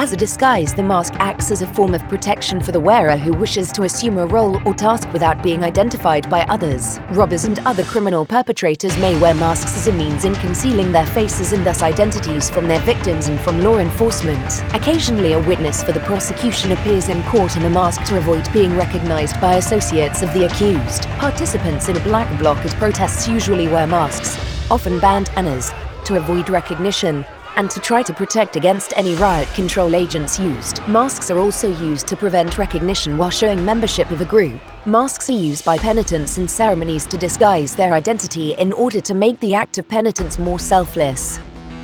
As 0.01 0.13
a 0.13 0.17
disguise, 0.17 0.75
the 0.75 0.83
mask 0.85 1.15
acts 1.15 1.51
as 1.51 1.61
a 1.61 1.67
form 1.75 1.93
of 1.93 2.07
protection 2.09 2.61
for 2.61 2.71
the 2.71 2.79
wearer 2.79 3.17
who 3.17 3.33
wishes 3.33 3.73
to 3.73 3.83
assume 3.83 4.17
a 4.19 4.27
role 4.27 4.63
or 4.65 4.73
task 4.73 5.13
without 5.13 5.43
being 5.43 5.65
identified 5.65 6.31
by 6.31 6.43
others. 6.43 7.01
Robbers 7.11 7.45
and 7.45 7.59
other 7.67 7.83
criminal 7.83 8.25
perpetrators 8.25 8.97
may 8.99 9.19
wear 9.19 9.35
masks 9.35 9.77
as 9.77 9.89
a 9.89 9.93
means 9.93 10.25
in 10.25 10.37
concealing 10.37 10.93
their 10.93 11.05
faces 11.07 11.53
and 11.53 11.67
thus 11.67 11.83
identities 11.83 12.49
from 12.49 12.69
their 12.69 12.79
victims 12.83 13.27
and 13.27 13.41
from 13.41 13.61
law 13.61 13.79
enforcement. 13.79 14.63
Occasionally, 14.73 15.33
a 15.33 15.43
witness 15.49 15.83
for 15.83 15.91
the 15.91 16.07
prosecution 16.07 16.71
appears 16.71 17.09
in 17.09 17.21
court 17.25 17.57
in 17.57 17.65
a 17.65 17.71
mask 17.71 18.05
to 18.05 18.19
avoid 18.19 18.49
being 18.53 18.77
recognized 18.77 19.41
by 19.41 19.55
associates 19.55 20.23
of 20.23 20.33
the 20.33 20.47
accused. 20.47 21.09
Participants 21.19 21.89
in 21.89 21.97
a 21.97 22.05
black 22.05 22.39
bloc 22.39 22.59
at 22.59 22.71
protests 22.75 23.27
usually 23.27 23.67
wear 23.67 23.89
masks, 23.89 24.39
often 24.71 25.01
bandanas, 25.01 25.73
to 26.05 26.15
avoid 26.15 26.49
recognition 26.51 27.25
and 27.59 27.69
to 27.73 27.81
try 27.81 28.05
to 28.05 28.15
protect 28.15 28.55
against 28.55 28.97
any 28.97 29.17
riot 29.17 29.49
control 29.53 29.97
agents 29.97 30.39
used. 30.39 30.81
Masks 30.87 31.29
are 31.29 31.39
also 31.39 31.69
used 31.83 32.07
to 32.07 32.17
prevent 32.17 32.57
recognition 32.57 33.19
while 33.19 33.31
showing 33.31 33.65
membership 33.65 34.13
of 34.13 34.21
a 34.21 34.25
group. 34.25 34.61
Masks 34.87 35.29
are 35.29 35.33
used 35.33 35.65
by 35.65 35.77
penitents 35.77 36.39
in 36.39 36.47
ceremonies 36.47 37.05
to 37.05 37.19
disguise 37.19 37.75
their 37.75 37.95
identity 37.95 38.53
in 38.55 38.73
order 38.73 39.01
to 39.01 39.13
make 39.13 39.39
the 39.41 39.55
act 39.55 39.77
of 39.77 39.89
penitence 39.89 40.39
more 40.39 40.61
selfless. 40.61 41.41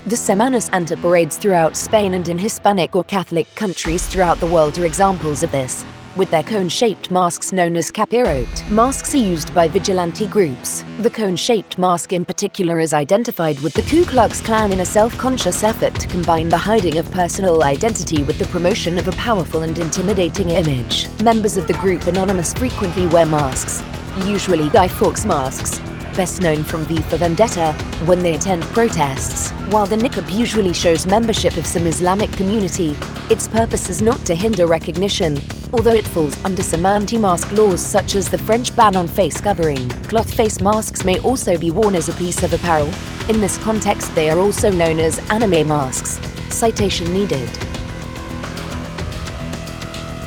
The 0.06 0.16
Semana 0.16 0.62
Santa 0.62 0.96
parades 0.96 1.36
throughout 1.36 1.76
Spain 1.76 2.14
and 2.14 2.28
in 2.28 2.38
Hispanic 2.38 2.94
or 2.94 3.02
Catholic 3.02 3.52
countries 3.56 4.06
throughout 4.06 4.38
the 4.38 4.46
world 4.46 4.78
are 4.78 4.86
examples 4.86 5.42
of 5.42 5.50
this 5.50 5.84
with 6.16 6.30
their 6.30 6.42
cone-shaped 6.42 7.10
masks 7.10 7.52
known 7.52 7.76
as 7.76 7.90
capirote. 7.90 8.70
Masks 8.70 9.14
are 9.14 9.18
used 9.18 9.54
by 9.54 9.68
vigilante 9.68 10.26
groups. 10.26 10.84
The 10.98 11.10
cone-shaped 11.10 11.78
mask 11.78 12.12
in 12.12 12.24
particular 12.24 12.80
is 12.80 12.92
identified 12.92 13.60
with 13.60 13.74
the 13.74 13.82
Ku 13.82 14.04
Klux 14.04 14.40
Klan 14.40 14.72
in 14.72 14.80
a 14.80 14.84
self-conscious 14.84 15.62
effort 15.62 15.94
to 16.00 16.08
combine 16.08 16.48
the 16.48 16.56
hiding 16.56 16.98
of 16.98 17.10
personal 17.10 17.62
identity 17.62 18.22
with 18.22 18.38
the 18.38 18.46
promotion 18.46 18.98
of 18.98 19.08
a 19.08 19.12
powerful 19.12 19.62
and 19.62 19.78
intimidating 19.78 20.50
image. 20.50 21.08
Members 21.22 21.56
of 21.56 21.66
the 21.66 21.74
group 21.74 22.06
Anonymous 22.06 22.54
frequently 22.54 23.06
wear 23.08 23.26
masks, 23.26 23.82
usually 24.26 24.68
Guy 24.70 24.88
Fawkes 24.88 25.24
masks, 25.24 25.80
best 26.14 26.40
known 26.40 26.64
from 26.64 26.84
V 26.84 27.02
for 27.02 27.16
Vendetta, 27.16 27.72
when 28.06 28.22
they 28.22 28.34
attend 28.34 28.62
protests. 28.64 29.50
While 29.70 29.86
the 29.86 29.96
niqab 29.96 30.32
usually 30.32 30.72
shows 30.72 31.06
membership 31.06 31.56
of 31.56 31.66
some 31.66 31.86
Islamic 31.86 32.30
community, 32.32 32.96
its 33.30 33.48
purpose 33.48 33.90
is 33.90 34.02
not 34.02 34.24
to 34.26 34.34
hinder 34.34 34.66
recognition, 34.66 35.38
although 35.72 35.94
it 35.94 36.06
falls 36.06 36.42
under 36.44 36.62
some 36.62 36.86
anti-mask 36.86 37.50
laws 37.52 37.84
such 37.84 38.14
as 38.14 38.28
the 38.28 38.38
French 38.38 38.74
ban 38.76 38.96
on 38.96 39.08
face 39.08 39.40
covering. 39.40 39.88
Cloth 40.08 40.32
face 40.32 40.60
masks 40.60 41.04
may 41.04 41.18
also 41.20 41.58
be 41.58 41.70
worn 41.70 41.94
as 41.94 42.08
a 42.08 42.14
piece 42.14 42.42
of 42.42 42.52
apparel. 42.52 42.90
In 43.28 43.40
this 43.40 43.58
context, 43.58 44.14
they 44.14 44.30
are 44.30 44.38
also 44.38 44.70
known 44.70 44.98
as 44.98 45.18
anime 45.30 45.66
masks. 45.66 46.20
Citation 46.54 47.12
needed. 47.12 47.48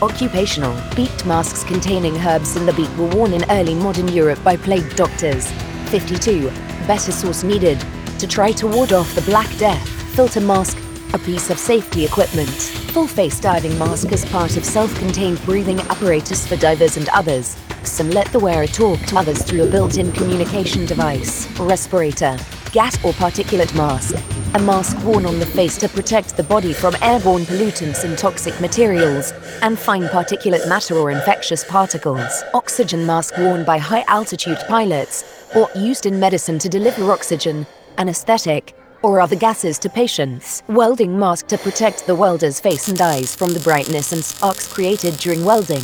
Occupational. 0.02 0.76
Beaked 0.96 1.26
masks 1.26 1.64
containing 1.64 2.18
herbs 2.18 2.56
in 2.56 2.66
the 2.66 2.74
beak 2.74 2.90
were 2.98 3.08
worn 3.16 3.34
in 3.34 3.50
early 3.50 3.74
modern 3.74 4.08
Europe 4.10 4.44
by 4.44 4.58
plague 4.58 4.96
doctors. 4.96 5.52
52. 5.88 6.50
Better 6.86 7.12
source 7.12 7.44
needed. 7.44 7.84
To 8.20 8.28
try 8.28 8.52
to 8.54 8.68
ward 8.68 8.94
off 8.94 9.14
the 9.16 9.22
Black 9.22 9.50
Death. 9.58 9.88
Filter 10.16 10.42
mask. 10.42 10.78
A 11.14 11.20
piece 11.20 11.50
of 11.50 11.58
safety 11.58 12.04
equipment. 12.04 12.50
Full 12.94 13.08
face 13.08 13.40
diving 13.40 13.78
mask 13.78 14.12
as 14.12 14.26
part 14.26 14.58
of 14.58 14.66
self 14.66 14.94
contained 15.00 15.44
breathing 15.46 15.80
apparatus 15.80 16.46
for 16.46 16.58
divers 16.58 16.98
and 16.98 17.08
others. 17.10 17.58
Some 17.84 18.10
let 18.10 18.28
the 18.34 18.40
wearer 18.40 18.68
talk 18.68 19.00
to 19.08 19.18
others 19.18 19.42
through 19.44 19.64
a 19.64 19.72
built 19.72 19.98
in 19.98 20.12
communication 20.12 20.86
device. 20.86 21.48
Respirator. 21.60 22.38
Gas 22.74 23.04
or 23.06 23.14
particulate 23.14 23.74
mask. 23.76 24.16
a 24.54 24.60
mask 24.60 24.98
worn 25.04 25.26
on 25.26 25.40
the 25.40 25.46
face 25.46 25.78
to 25.78 25.88
protect 25.88 26.36
the 26.36 26.44
body 26.44 26.74
from 26.74 26.96
airborne 27.02 27.44
pollutants 27.44 28.04
and 28.04 28.18
toxic 28.18 28.60
materials, 28.60 29.32
and 29.62 29.78
fine 29.78 30.04
particulate 30.04 30.68
matter 30.68 30.96
or 30.96 31.12
infectious 31.12 31.64
particles. 31.64 32.44
Oxygen 32.54 33.06
mask 33.06 33.38
worn 33.38 33.64
by 33.64 33.78
high 33.78 34.04
altitude 34.08 34.58
pilots, 34.68 35.37
or 35.56 35.70
used 35.76 36.06
in 36.06 36.20
medicine 36.20 36.60
to 36.60 36.70
deliver 36.70 37.12
oxygen, 37.12 37.66
anesthetic, 37.98 38.76
or 39.02 39.20
other 39.20 39.36
gases 39.36 39.80
to 39.80 39.90
patients. 39.90 40.64
Welding 40.68 41.18
mask 41.18 41.48
to 41.48 41.58
protect 41.58 42.06
the 42.06 42.16
welder's 42.16 42.60
face 42.60 42.88
and 42.88 43.00
eyes 43.00 43.36
from 43.36 43.54
the 43.54 43.60
brightness 43.60 44.12
and 44.12 44.24
sparks 44.24 44.72
created 44.72 45.18
during 45.18 45.46
welding. 45.46 45.84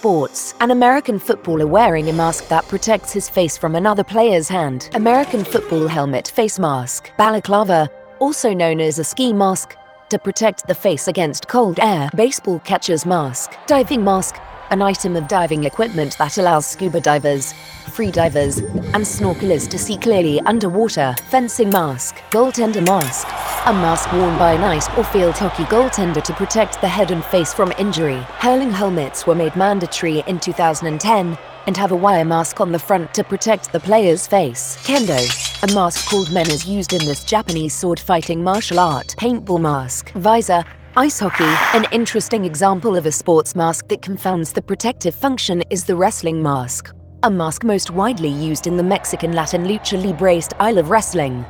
Sports. 0.00 0.54
An 0.60 0.70
American 0.70 1.18
footballer 1.18 1.66
wearing 1.66 2.08
a 2.08 2.12
mask 2.14 2.48
that 2.48 2.66
protects 2.68 3.12
his 3.12 3.28
face 3.28 3.58
from 3.58 3.74
another 3.74 4.02
player's 4.02 4.48
hand. 4.48 4.88
American 4.94 5.44
football 5.44 5.86
helmet 5.86 6.28
face 6.28 6.58
mask. 6.58 7.10
Balaclava, 7.18 7.86
also 8.18 8.54
known 8.54 8.80
as 8.80 8.98
a 8.98 9.04
ski 9.04 9.34
mask, 9.34 9.76
to 10.08 10.18
protect 10.18 10.66
the 10.66 10.74
face 10.74 11.06
against 11.06 11.48
cold 11.48 11.78
air. 11.80 12.08
Baseball 12.16 12.60
catcher's 12.60 13.04
mask. 13.04 13.52
Diving 13.66 14.02
mask, 14.02 14.36
an 14.70 14.80
item 14.80 15.16
of 15.16 15.28
diving 15.28 15.64
equipment 15.64 16.16
that 16.16 16.38
allows 16.38 16.64
scuba 16.64 16.98
divers, 17.02 17.52
free 17.92 18.10
divers, 18.10 18.56
and 18.56 19.04
snorkelers 19.04 19.68
to 19.68 19.76
see 19.76 19.98
clearly 19.98 20.40
underwater. 20.46 21.14
Fencing 21.28 21.68
mask. 21.68 22.16
Goaltender 22.30 22.86
mask. 22.86 23.26
A 23.66 23.72
mask 23.74 24.10
worn 24.12 24.38
by 24.38 24.54
an 24.54 24.64
ice 24.64 24.88
or 24.96 25.04
field 25.04 25.36
hockey 25.36 25.64
goaltender 25.64 26.22
to 26.22 26.32
protect 26.32 26.80
the 26.80 26.88
head 26.88 27.10
and 27.10 27.22
face 27.22 27.52
from 27.52 27.74
injury. 27.78 28.16
Hurling 28.38 28.70
helmets 28.70 29.26
were 29.26 29.34
made 29.34 29.54
mandatory 29.54 30.24
in 30.26 30.40
2010 30.40 31.38
and 31.66 31.76
have 31.76 31.92
a 31.92 31.96
wire 31.96 32.24
mask 32.24 32.62
on 32.62 32.72
the 32.72 32.78
front 32.78 33.12
to 33.12 33.22
protect 33.22 33.70
the 33.70 33.78
player's 33.78 34.26
face. 34.26 34.78
Kendo, 34.78 35.18
a 35.62 35.74
mask 35.74 36.08
called 36.08 36.32
men 36.32 36.48
is 36.48 36.66
used 36.66 36.94
in 36.94 37.04
this 37.04 37.22
Japanese 37.22 37.74
sword 37.74 38.00
fighting 38.00 38.42
martial 38.42 38.78
art. 38.78 39.08
Paintball 39.18 39.60
mask. 39.60 40.10
Visor, 40.12 40.64
Ice 40.96 41.20
hockey, 41.20 41.44
an 41.76 41.86
interesting 41.92 42.46
example 42.46 42.96
of 42.96 43.04
a 43.04 43.12
sports 43.12 43.54
mask 43.54 43.88
that 43.88 44.00
confounds 44.00 44.52
the 44.52 44.62
protective 44.62 45.14
function, 45.14 45.62
is 45.70 45.84
the 45.84 45.94
wrestling 45.94 46.42
mask, 46.42 46.92
a 47.22 47.30
mask 47.30 47.62
most 47.62 47.90
widely 47.90 48.30
used 48.30 48.66
in 48.66 48.76
the 48.76 48.82
Mexican 48.82 49.32
Latin 49.32 49.64
lucha 49.64 50.02
libre 50.02 50.40
style 50.40 50.78
of 50.78 50.90
wrestling. 50.90 51.44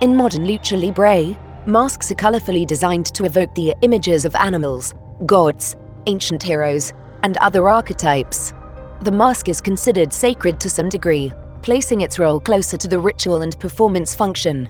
In 0.00 0.14
modern 0.14 0.46
lucha 0.46 0.80
libre, 0.80 1.36
masks 1.66 2.10
are 2.10 2.16
colorfully 2.16 2.66
designed 2.66 3.06
to 3.06 3.24
evoke 3.24 3.54
the 3.54 3.74
images 3.82 4.24
of 4.24 4.34
animals, 4.36 4.94
gods, 5.26 5.76
ancient 6.06 6.42
heroes, 6.42 6.92
and 7.22 7.36
other 7.38 7.68
archetypes. 7.68 8.52
The 9.02 9.12
mask 9.12 9.48
is 9.48 9.60
considered 9.60 10.12
sacred 10.12 10.60
to 10.60 10.70
some 10.70 10.88
degree, 10.88 11.32
placing 11.62 12.02
its 12.02 12.18
role 12.18 12.40
closer 12.40 12.76
to 12.76 12.88
the 12.88 12.98
ritual 12.98 13.42
and 13.42 13.58
performance 13.58 14.14
function. 14.14 14.68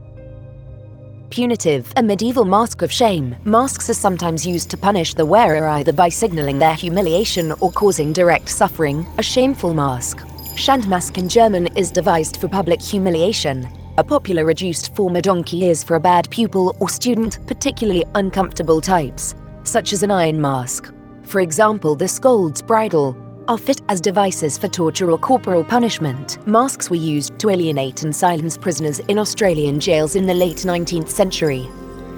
Punitive, 1.30 1.92
a 1.96 2.02
medieval 2.02 2.44
mask 2.44 2.82
of 2.82 2.92
shame. 2.92 3.34
Masks 3.44 3.90
are 3.90 3.94
sometimes 3.94 4.46
used 4.46 4.70
to 4.70 4.76
punish 4.76 5.14
the 5.14 5.26
wearer 5.26 5.66
either 5.66 5.92
by 5.92 6.08
signaling 6.08 6.58
their 6.60 6.74
humiliation 6.74 7.52
or 7.60 7.72
causing 7.72 8.12
direct 8.12 8.48
suffering. 8.48 9.04
A 9.18 9.22
shameful 9.22 9.74
mask. 9.74 10.18
Schandmask 10.54 11.18
in 11.18 11.28
German 11.28 11.66
is 11.76 11.90
devised 11.90 12.36
for 12.36 12.46
public 12.46 12.80
humiliation. 12.80 13.68
A 13.96 14.02
popular 14.02 14.44
reduced 14.44 14.92
form 14.96 15.14
of 15.14 15.22
donkey 15.22 15.66
is 15.66 15.84
for 15.84 15.94
a 15.94 16.00
bad 16.00 16.28
pupil 16.28 16.76
or 16.80 16.88
student, 16.88 17.38
particularly 17.46 18.04
uncomfortable 18.16 18.80
types, 18.80 19.36
such 19.62 19.92
as 19.92 20.02
an 20.02 20.10
iron 20.10 20.40
mask. 20.40 20.92
For 21.22 21.40
example, 21.40 21.94
the 21.94 22.08
scold's 22.08 22.60
bridle, 22.60 23.16
are 23.46 23.56
fit 23.56 23.82
as 23.88 24.00
devices 24.00 24.58
for 24.58 24.66
torture 24.66 25.12
or 25.12 25.18
corporal 25.18 25.62
punishment. 25.62 26.44
Masks 26.44 26.90
were 26.90 26.96
used 26.96 27.38
to 27.38 27.50
alienate 27.50 28.02
and 28.02 28.16
silence 28.16 28.58
prisoners 28.58 28.98
in 29.00 29.16
Australian 29.16 29.78
jails 29.78 30.16
in 30.16 30.26
the 30.26 30.34
late 30.34 30.56
19th 30.56 31.10
century. 31.10 31.68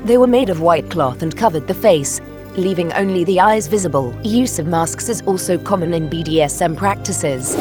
They 0.05 0.17
were 0.17 0.27
made 0.27 0.49
of 0.49 0.63
white 0.63 0.89
cloth 0.91 1.21
and 1.21 1.37
covered 1.37 1.67
the 1.67 1.75
face, 1.75 2.23
leaving 2.57 2.91
only 2.95 3.25
the 3.25 3.41
eyes 3.41 3.67
visible. 3.67 4.19
Use 4.23 4.59
of 4.59 4.67
masks 4.67 5.11
is 5.11 5.21
also 5.23 5.59
common 5.59 5.93
in 5.93 6.09
BDSM 6.09 6.75
practices. 6.75 7.55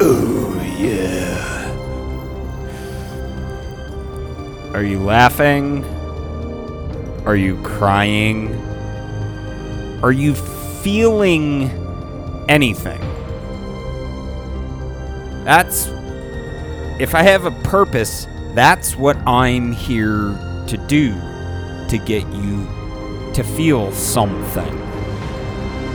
Oh, 0.00 0.36
Are 4.76 4.84
you 4.84 4.98
laughing? 4.98 5.86
Are 7.24 7.34
you 7.34 7.56
crying? 7.62 8.54
Are 10.02 10.12
you 10.12 10.34
feeling 10.34 11.70
anything? 12.46 13.00
That's. 15.44 15.86
If 17.00 17.14
I 17.14 17.22
have 17.22 17.46
a 17.46 17.52
purpose, 17.62 18.26
that's 18.52 18.96
what 18.96 19.16
I'm 19.26 19.72
here 19.72 20.36
to 20.66 20.76
do. 20.88 21.14
To 21.88 21.96
get 21.96 22.26
you 22.34 22.66
to 23.32 23.42
feel 23.42 23.90
something. 23.92 24.78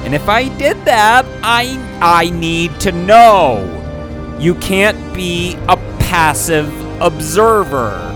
And 0.06 0.16
if 0.16 0.28
I 0.28 0.48
did 0.58 0.84
that, 0.86 1.28
I 1.44 1.78
I 2.02 2.32
need 2.32 2.80
to 2.80 2.92
know. 2.92 3.62
You 4.40 4.56
can't 4.56 5.14
be 5.14 5.54
a 5.70 5.78
passive 6.00 6.74
observer. 7.00 8.08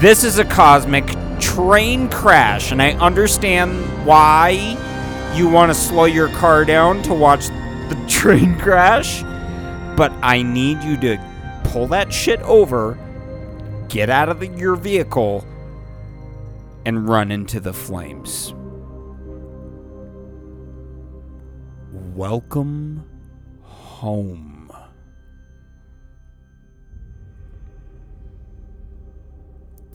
This 0.00 0.24
is 0.24 0.38
a 0.38 0.46
cosmic 0.46 1.04
train 1.40 2.08
crash, 2.08 2.72
and 2.72 2.80
I 2.80 2.92
understand 2.92 4.06
why 4.06 4.78
you 5.34 5.46
want 5.46 5.70
to 5.70 5.74
slow 5.74 6.06
your 6.06 6.30
car 6.30 6.64
down 6.64 7.02
to 7.02 7.12
watch 7.12 7.48
the 7.48 8.02
train 8.08 8.58
crash, 8.58 9.22
but 9.98 10.10
I 10.22 10.40
need 10.40 10.82
you 10.82 10.96
to 11.00 11.60
pull 11.64 11.86
that 11.88 12.14
shit 12.14 12.40
over, 12.40 12.96
get 13.90 14.08
out 14.08 14.30
of 14.30 14.40
the, 14.40 14.46
your 14.46 14.74
vehicle, 14.74 15.46
and 16.86 17.06
run 17.06 17.30
into 17.30 17.60
the 17.60 17.74
flames. 17.74 18.54
Welcome 21.92 23.04
home. 23.60 24.49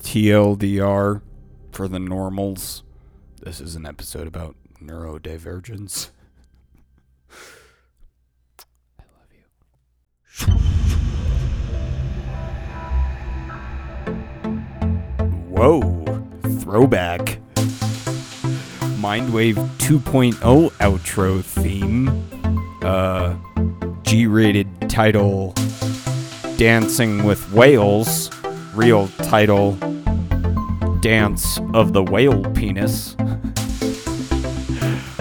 TLDR 0.06 1.22
for 1.72 1.88
the 1.88 2.00
normals. 2.00 2.84
This 3.42 3.60
is 3.60 3.76
an 3.76 3.88
episode 3.88 4.28
about 4.28 4.56
neurodivergence. 4.80 6.12
I 9.00 9.04
love 9.18 9.32
you. 9.34 9.46
Whoa, 15.50 16.04
throwback. 16.60 17.40
Mindwave 19.02 19.56
2.0 19.80 20.72
outro 20.72 21.44
theme. 21.44 22.10
Uh, 22.84 23.36
G 24.04 24.28
rated 24.28 24.88
title 24.88 25.56
Dancing 26.58 27.24
with 27.24 27.52
Whales. 27.52 28.30
Real 28.76 29.08
title 29.24 29.74
Dance 31.00 31.60
of 31.74 31.94
the 31.94 32.04
Whale 32.04 32.44
Penis. 32.52 33.16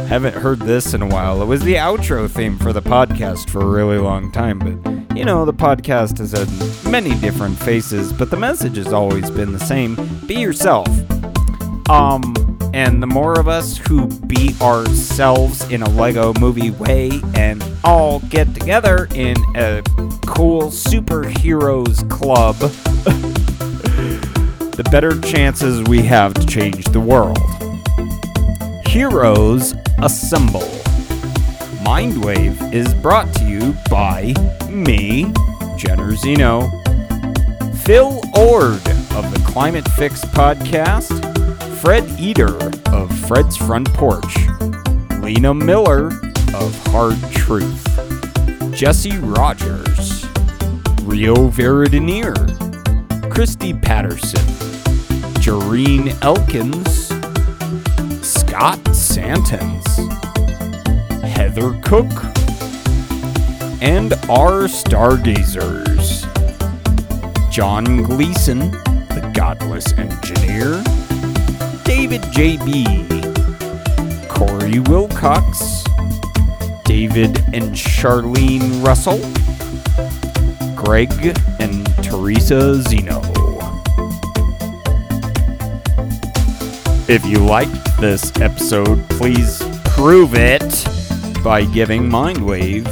Haven't 0.09 0.35
heard 0.35 0.59
this 0.59 0.93
in 0.93 1.03
a 1.03 1.07
while. 1.07 1.40
It 1.40 1.47
was 1.47 1.62
the 1.62 1.75
outro 1.75 2.29
theme 2.29 2.59
for 2.59 2.73
the 2.73 2.83
podcast 2.83 3.49
for 3.49 3.61
a 3.61 3.67
really 3.67 3.99
long 3.99 4.33
time, 4.33 4.59
but 4.59 5.17
you 5.17 5.25
know, 5.25 5.45
the 5.45 5.55
podcast 5.55 6.19
has 6.19 6.33
had 6.33 6.49
many 6.90 7.14
different 7.21 7.57
faces, 7.57 8.12
but 8.12 8.31
the 8.31 8.37
message 8.37 8.77
has 8.77 8.93
always 8.93 9.31
been 9.31 9.53
the 9.53 9.61
same 9.61 9.97
be 10.27 10.35
yourself. 10.35 10.88
Um, 11.88 12.35
and 12.75 13.01
the 13.01 13.07
more 13.07 13.38
of 13.38 13.47
us 13.47 13.77
who 13.77 14.09
be 14.27 14.53
ourselves 14.61 15.69
in 15.71 15.83
a 15.83 15.88
Lego 15.90 16.35
movie 16.40 16.73
way 16.73 17.21
and 17.37 17.64
all 17.85 18.19
get 18.21 18.53
together 18.53 19.07
in 19.14 19.37
a 19.55 19.81
cool 20.27 20.71
superheroes 20.71 22.09
club, 22.11 22.57
the 24.77 24.83
better 24.91 25.21
chances 25.21 25.83
we 25.85 26.03
have 26.03 26.35
to 26.35 26.45
change 26.47 26.85
the 26.87 26.99
world. 26.99 27.39
Heroes 28.89 29.75
Assemble. 29.99 30.69
Mindwave 31.85 32.73
is 32.75 32.93
brought 32.95 33.33
to 33.35 33.45
you 33.45 33.75
by 33.89 34.35
me, 34.69 35.33
Jenner 35.77 36.17
Zeno, 36.17 36.69
Phil 37.85 38.21
Ord 38.37 38.83
of 39.15 39.31
the 39.33 39.43
Climate 39.47 39.87
Fix 39.91 40.25
podcast, 40.25 41.21
Fred 41.81 42.05
Eater 42.19 42.57
of 42.87 43.17
Fred's 43.29 43.57
Front 43.57 43.93
Porch, 43.95 44.37
Lena 45.21 45.55
Miller 45.55 46.09
of 46.55 46.87
Hard 46.89 47.17
Truth, 47.31 47.85
Jesse 48.75 49.19
Rogers, 49.19 50.27
Rio 51.03 51.49
Veridinier, 51.49 52.63
Christy 53.35 53.75
Patterson, 53.75 54.47
Jareen 55.42 56.16
Elkins, 56.23 57.09
Scott 58.25 58.79
Santens, 58.94 59.85
Heather 61.20 61.77
Cook, 61.83 62.12
and 63.83 64.12
our 64.31 64.68
stargazers 64.68 66.27
John 67.51 68.05
Gleason, 68.05 68.70
the 68.70 69.33
godless 69.35 69.92
engineer, 69.94 70.81
David 71.83 72.23
J.B., 72.31 72.85
Corey 74.29 74.79
Wilcox, 74.79 75.83
David 76.85 77.38
and 77.53 77.75
Charlene 77.75 78.87
Russell, 78.87 79.18
Greg 80.77 81.11
and 81.61 81.87
Teresa 82.03 82.81
Zeno. 82.83 83.21
If 87.09 87.25
you 87.27 87.39
liked 87.39 88.01
this 88.01 88.33
episode, 88.41 89.09
please 89.11 89.63
prove 89.85 90.35
it 90.35 90.63
by 91.45 91.65
giving 91.65 92.03
Mindwave 92.03 92.87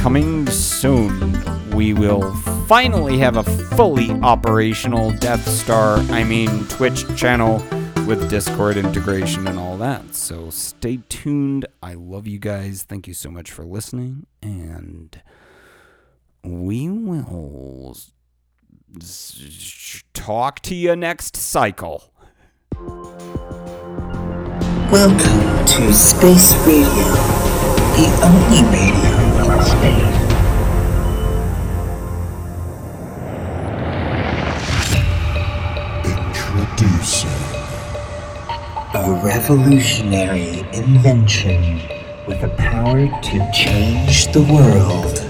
coming 0.00 0.46
soon. 0.46 1.70
We 1.72 1.92
will 1.92 2.34
finally 2.66 3.18
have 3.18 3.36
a 3.36 3.42
fully 3.42 4.12
operational 4.22 5.10
Death 5.18 5.46
Star, 5.46 5.98
I 6.10 6.24
mean 6.24 6.64
Twitch 6.68 7.04
channel 7.18 7.58
with 8.06 8.30
Discord 8.30 8.78
integration 8.78 9.46
and 9.46 9.58
all 9.58 9.76
that. 9.76 10.14
So 10.14 10.48
stay 10.48 11.00
tuned. 11.10 11.66
I 11.82 11.92
love 11.92 12.26
you 12.26 12.38
guys. 12.38 12.84
Thank 12.84 13.06
you 13.06 13.12
so 13.12 13.30
much 13.30 13.50
for 13.50 13.66
listening 13.66 14.26
and 14.42 15.20
we 16.42 16.88
will 16.88 17.98
talk 20.14 20.60
to 20.60 20.74
you 20.74 20.96
next 20.96 21.36
cycle. 21.36 22.12
Welcome 24.90 25.64
to 25.66 25.92
Space 25.92 26.54
Radio, 26.66 27.06
the 27.94 28.06
only 28.24 28.62
radio 28.70 29.14
in 29.38 29.62
space. 29.62 30.16
Introducing 36.04 37.38
A 38.94 39.22
revolutionary 39.24 40.60
invention 40.72 41.80
with 42.26 42.40
the 42.40 42.48
power 42.58 43.06
to 43.06 43.50
change 43.52 44.32
the 44.32 44.42
world. 44.42 45.29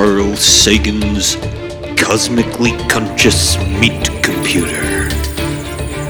Carl 0.00 0.34
Sagan's 0.34 1.36
Cosmically 1.94 2.72
Conscious 2.88 3.58
Meat 3.78 4.02
Computer. 4.22 5.10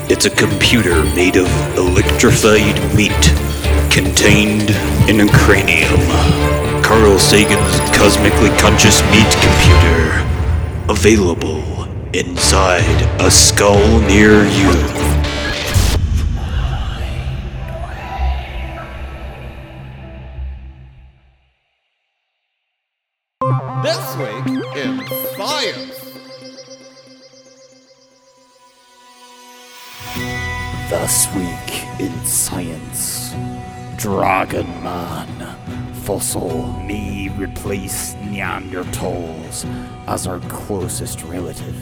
It's 0.08 0.26
a 0.26 0.30
computer 0.30 1.02
made 1.16 1.34
of 1.34 1.48
electrified 1.76 2.78
meat 2.94 3.10
contained 3.90 4.70
in 5.10 5.28
a 5.28 5.32
cranium. 5.32 6.06
Carl 6.84 7.18
Sagan's 7.18 7.80
Cosmically 7.90 8.50
Conscious 8.60 9.02
Meat 9.10 9.32
Computer. 9.42 10.22
Available 10.88 11.88
inside 12.14 13.02
a 13.20 13.28
skull 13.28 13.98
near 14.02 14.44
you. 14.44 15.09
Fossil 36.30 36.64
may 36.84 37.28
replace 37.30 38.14
Neanderthals 38.14 39.64
as 40.06 40.28
our 40.28 40.38
closest 40.48 41.24
relative. 41.24 41.74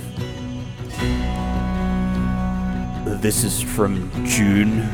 This 3.20 3.44
is 3.44 3.60
from 3.60 4.10
June 4.24 4.88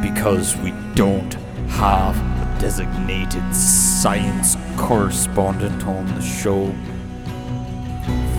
because 0.00 0.56
we 0.58 0.72
don't 0.94 1.34
have 1.70 2.16
a 2.16 2.60
designated 2.60 3.42
science 3.52 4.56
correspondent 4.76 5.84
on 5.88 6.06
the 6.14 6.22
show. 6.22 6.72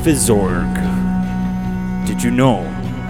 Phys.org. 0.04 0.74
Did 2.08 2.24
you 2.24 2.32
know 2.32 2.60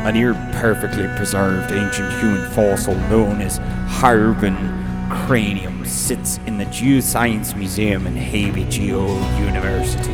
a 0.03 0.11
near 0.11 0.33
perfectly 0.53 1.07
preserved 1.15 1.71
ancient 1.71 2.11
human 2.13 2.49
fossil 2.53 2.95
known 2.95 3.39
as 3.41 3.57
Harbin 3.87 4.84
cranium 5.09 5.85
sits 5.85 6.37
in 6.45 6.57
the 6.57 6.65
Geoscience 6.65 7.55
Museum 7.55 8.07
in 8.07 8.15
Hebei 8.15 8.69
GEO 8.69 9.05
University? 9.39 10.13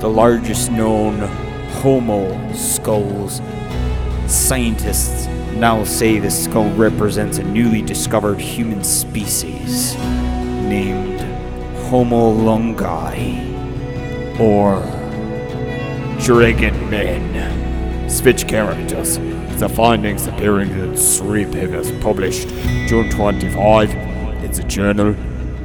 The 0.00 0.08
largest 0.08 0.70
known 0.70 1.18
Homo 1.80 2.52
skulls. 2.52 3.40
Scientists 4.26 5.26
now 5.54 5.84
say 5.84 6.18
the 6.18 6.30
skull 6.30 6.70
represents 6.70 7.38
a 7.38 7.42
newly 7.42 7.82
discovered 7.82 8.40
human 8.40 8.82
species 8.82 9.94
named 9.96 11.20
Homo 11.86 12.32
longi 12.32 13.52
or 14.40 14.80
Dragon 16.20 16.90
Men. 16.90 17.61
Switch 18.12 18.46
characters. 18.46 19.16
The 19.58 19.70
findings 19.70 20.26
appearing 20.26 20.70
in 20.72 20.94
three 20.94 21.46
papers 21.46 21.90
published 22.02 22.46
June 22.86 23.08
25 23.08 23.90
in 23.90 24.52
the 24.52 24.62
journal 24.64 25.16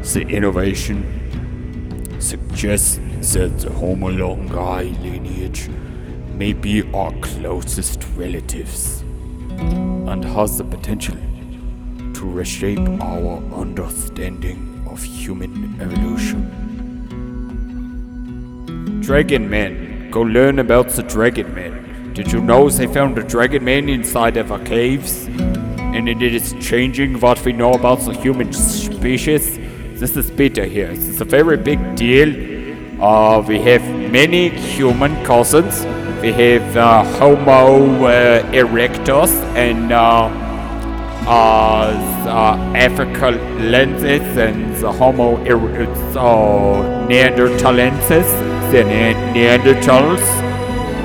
The 0.02 0.22
Innovation 0.22 1.04
suggests 2.22 3.00
that 3.34 3.60
the 3.60 3.70
Homo 3.74 4.10
longi 4.12 4.98
lineage 5.02 5.68
may 6.36 6.54
be 6.54 6.90
our 6.94 7.12
closest 7.20 8.06
relatives 8.16 9.02
and 9.60 10.24
has 10.24 10.58
the 10.58 10.64
potential 10.64 11.18
to 12.14 12.32
reshape 12.32 12.88
our 13.02 13.44
understanding 13.54 14.88
of 14.90 15.04
human 15.04 15.82
evolution. 15.82 16.50
Dragon 19.02 19.50
Men. 19.50 20.12
Go 20.12 20.22
learn 20.22 20.60
about 20.60 20.88
the 20.88 21.04
Dragon 21.04 21.54
Men. 21.54 21.87
Did 22.18 22.32
you 22.32 22.42
know 22.42 22.68
they 22.68 22.88
found 22.88 23.18
a 23.20 23.24
Dragon 23.24 23.64
Man 23.64 23.90
inside 23.90 24.38
of 24.38 24.52
our 24.52 24.64
caves? 24.64 25.28
and 25.98 26.08
it 26.08 26.22
is 26.22 26.54
changing 26.60 27.20
what 27.20 27.44
we 27.44 27.52
know 27.52 27.74
about 27.74 28.00
the 28.02 28.14
human 28.14 28.54
species. 28.54 29.58
This 30.00 30.16
is 30.16 30.30
Peter 30.30 30.66
here. 30.66 30.90
This 30.90 31.08
is 31.08 31.22
a 31.22 31.26
very 31.26 31.58
big 31.58 31.96
deal. 31.96 32.30
Uh, 33.02 33.42
we 33.42 33.60
have 33.62 33.82
many 34.12 34.50
human 34.50 35.14
cousins. 35.26 35.86
We 36.22 36.32
have 36.34 36.78
uh, 36.78 37.04
Homo 37.18 38.06
uh, 38.06 38.44
erectus 38.52 39.32
and 39.56 39.92
uh, 39.92 40.30
uh, 41.28 41.92
the 42.26 42.80
Africalensis 42.80 44.38
and 44.38 44.76
the 44.78 44.92
Homo 44.92 45.38
er- 45.46 45.90
uh, 46.18 47.08
Neanderthalensis, 47.08 48.30
the 48.72 48.84
ne- 48.84 49.14
Neanderthals. 49.34 50.47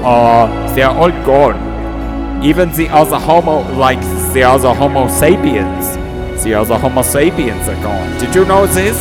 Uh, 0.04 0.74
they 0.74 0.82
are 0.82 0.96
all 0.96 1.10
gone. 1.24 2.42
Even 2.44 2.72
the 2.72 2.88
other 2.88 3.18
Homo, 3.18 3.60
like 3.76 4.00
the 4.32 4.42
other 4.42 4.74
Homo 4.74 5.06
sapiens, 5.06 6.42
the 6.42 6.54
other 6.54 6.76
Homo 6.76 7.02
sapiens 7.02 7.68
are 7.68 7.80
gone. 7.82 8.18
Did 8.18 8.34
you 8.34 8.44
know 8.44 8.66
this? 8.66 8.98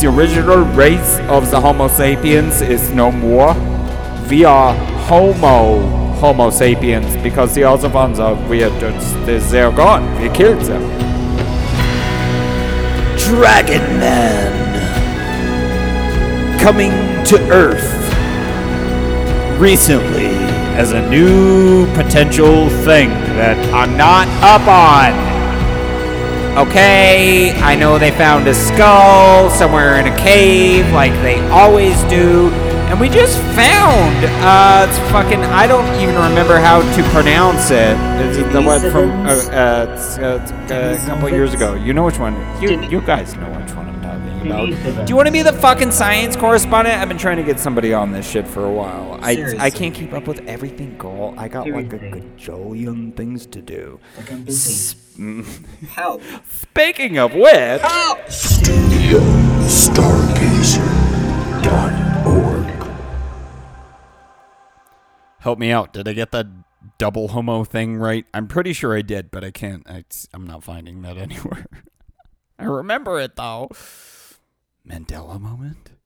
The 0.00 0.08
original 0.08 0.60
race 0.74 1.18
of 1.28 1.50
the 1.50 1.60
Homo 1.60 1.88
sapiens 1.88 2.62
is 2.62 2.90
no 2.90 3.10
more. 3.10 3.54
We 4.30 4.44
are 4.44 4.74
Homo 5.06 5.80
Homo 6.20 6.50
sapiens 6.50 7.16
because 7.22 7.54
the 7.54 7.64
other 7.64 7.88
ones 7.88 8.18
are 8.18 8.34
weird. 8.48 8.72
They're 9.26 9.70
gone. 9.72 10.20
We 10.22 10.30
killed 10.30 10.62
them. 10.62 10.82
Dragon 13.18 13.82
Man 14.00 14.48
coming 16.58 16.92
to 17.26 17.36
Earth 17.50 17.97
recently 19.58 20.28
as 20.78 20.92
a 20.92 21.08
new 21.10 21.86
potential 21.94 22.68
thing 22.86 23.10
that 23.36 23.58
I'm 23.74 23.96
not 23.96 24.28
up 24.42 24.66
on. 24.68 25.28
Okay, 26.66 27.52
I 27.60 27.74
know 27.74 27.98
they 27.98 28.12
found 28.12 28.46
a 28.46 28.54
skull 28.54 29.50
somewhere 29.50 29.98
in 30.00 30.06
a 30.06 30.16
cave 30.16 30.90
like 30.92 31.12
they 31.22 31.40
always 31.48 32.00
do. 32.04 32.50
And 32.88 32.98
we 32.98 33.08
just 33.08 33.38
found, 33.54 34.24
uh, 34.42 34.86
it's 34.88 34.98
fucking, 35.10 35.40
I 35.44 35.66
don't 35.66 35.86
even 36.00 36.14
remember 36.14 36.58
how 36.58 36.80
to 36.80 37.02
pronounce 37.10 37.70
it. 37.70 37.96
It's 38.24 38.38
the 38.52 38.62
one 38.62 38.80
from, 38.90 39.10
uh, 39.26 39.30
uh, 39.30 40.18
uh, 40.20 40.72
uh, 40.72 40.96
a 40.96 41.06
couple 41.06 41.28
years 41.28 41.52
ago. 41.52 41.74
You 41.74 41.92
know 41.92 42.04
which 42.04 42.18
one, 42.18 42.34
you, 42.62 42.80
you 42.88 43.00
guys 43.02 43.34
know 43.36 43.50
which 43.50 43.72
one 43.74 43.87
about. 44.50 45.06
Do 45.06 45.10
you 45.10 45.16
want 45.16 45.26
to 45.26 45.32
be 45.32 45.42
the 45.42 45.52
fucking 45.52 45.90
science 45.92 46.36
correspondent? 46.36 47.00
I've 47.00 47.08
been 47.08 47.18
trying 47.18 47.36
to 47.38 47.42
get 47.42 47.58
somebody 47.60 47.92
on 47.94 48.12
this 48.12 48.28
shit 48.28 48.46
for 48.46 48.64
a 48.64 48.70
while. 48.70 49.18
I, 49.22 49.54
I 49.58 49.70
can't 49.70 49.94
keep 49.94 50.12
up 50.12 50.26
with 50.26 50.40
everything, 50.48 50.96
girl. 50.98 51.34
I 51.36 51.48
got 51.48 51.68
like 51.68 51.92
a 51.92 51.98
Seriously. 51.98 52.20
gajillion 52.36 53.16
things 53.16 53.46
to 53.46 53.62
do. 53.62 54.00
Like 54.16 54.32
I'm 54.32 54.44
busy. 54.44 54.96
Help! 55.90 56.22
Speaking 56.48 57.18
of 57.18 57.34
which, 57.34 57.80
Help! 57.80 58.30
Studio 58.30 59.18
Stargazer.org. 61.58 62.88
Help 65.40 65.58
me 65.58 65.70
out. 65.70 65.92
Did 65.92 66.06
I 66.08 66.12
get 66.12 66.30
that 66.32 66.46
double 66.98 67.28
homo 67.28 67.64
thing 67.64 67.96
right? 67.96 68.24
I'm 68.34 68.46
pretty 68.48 68.72
sure 68.72 68.96
I 68.96 69.02
did, 69.02 69.30
but 69.30 69.44
I 69.44 69.50
can't. 69.50 69.88
I, 69.88 70.04
I'm 70.32 70.46
not 70.46 70.62
finding 70.64 71.02
that 71.02 71.16
anywhere. 71.18 71.66
I 72.58 72.64
remember 72.64 73.20
it 73.20 73.36
though. 73.36 73.68
Mandela 74.88 75.38
moment. 75.38 75.97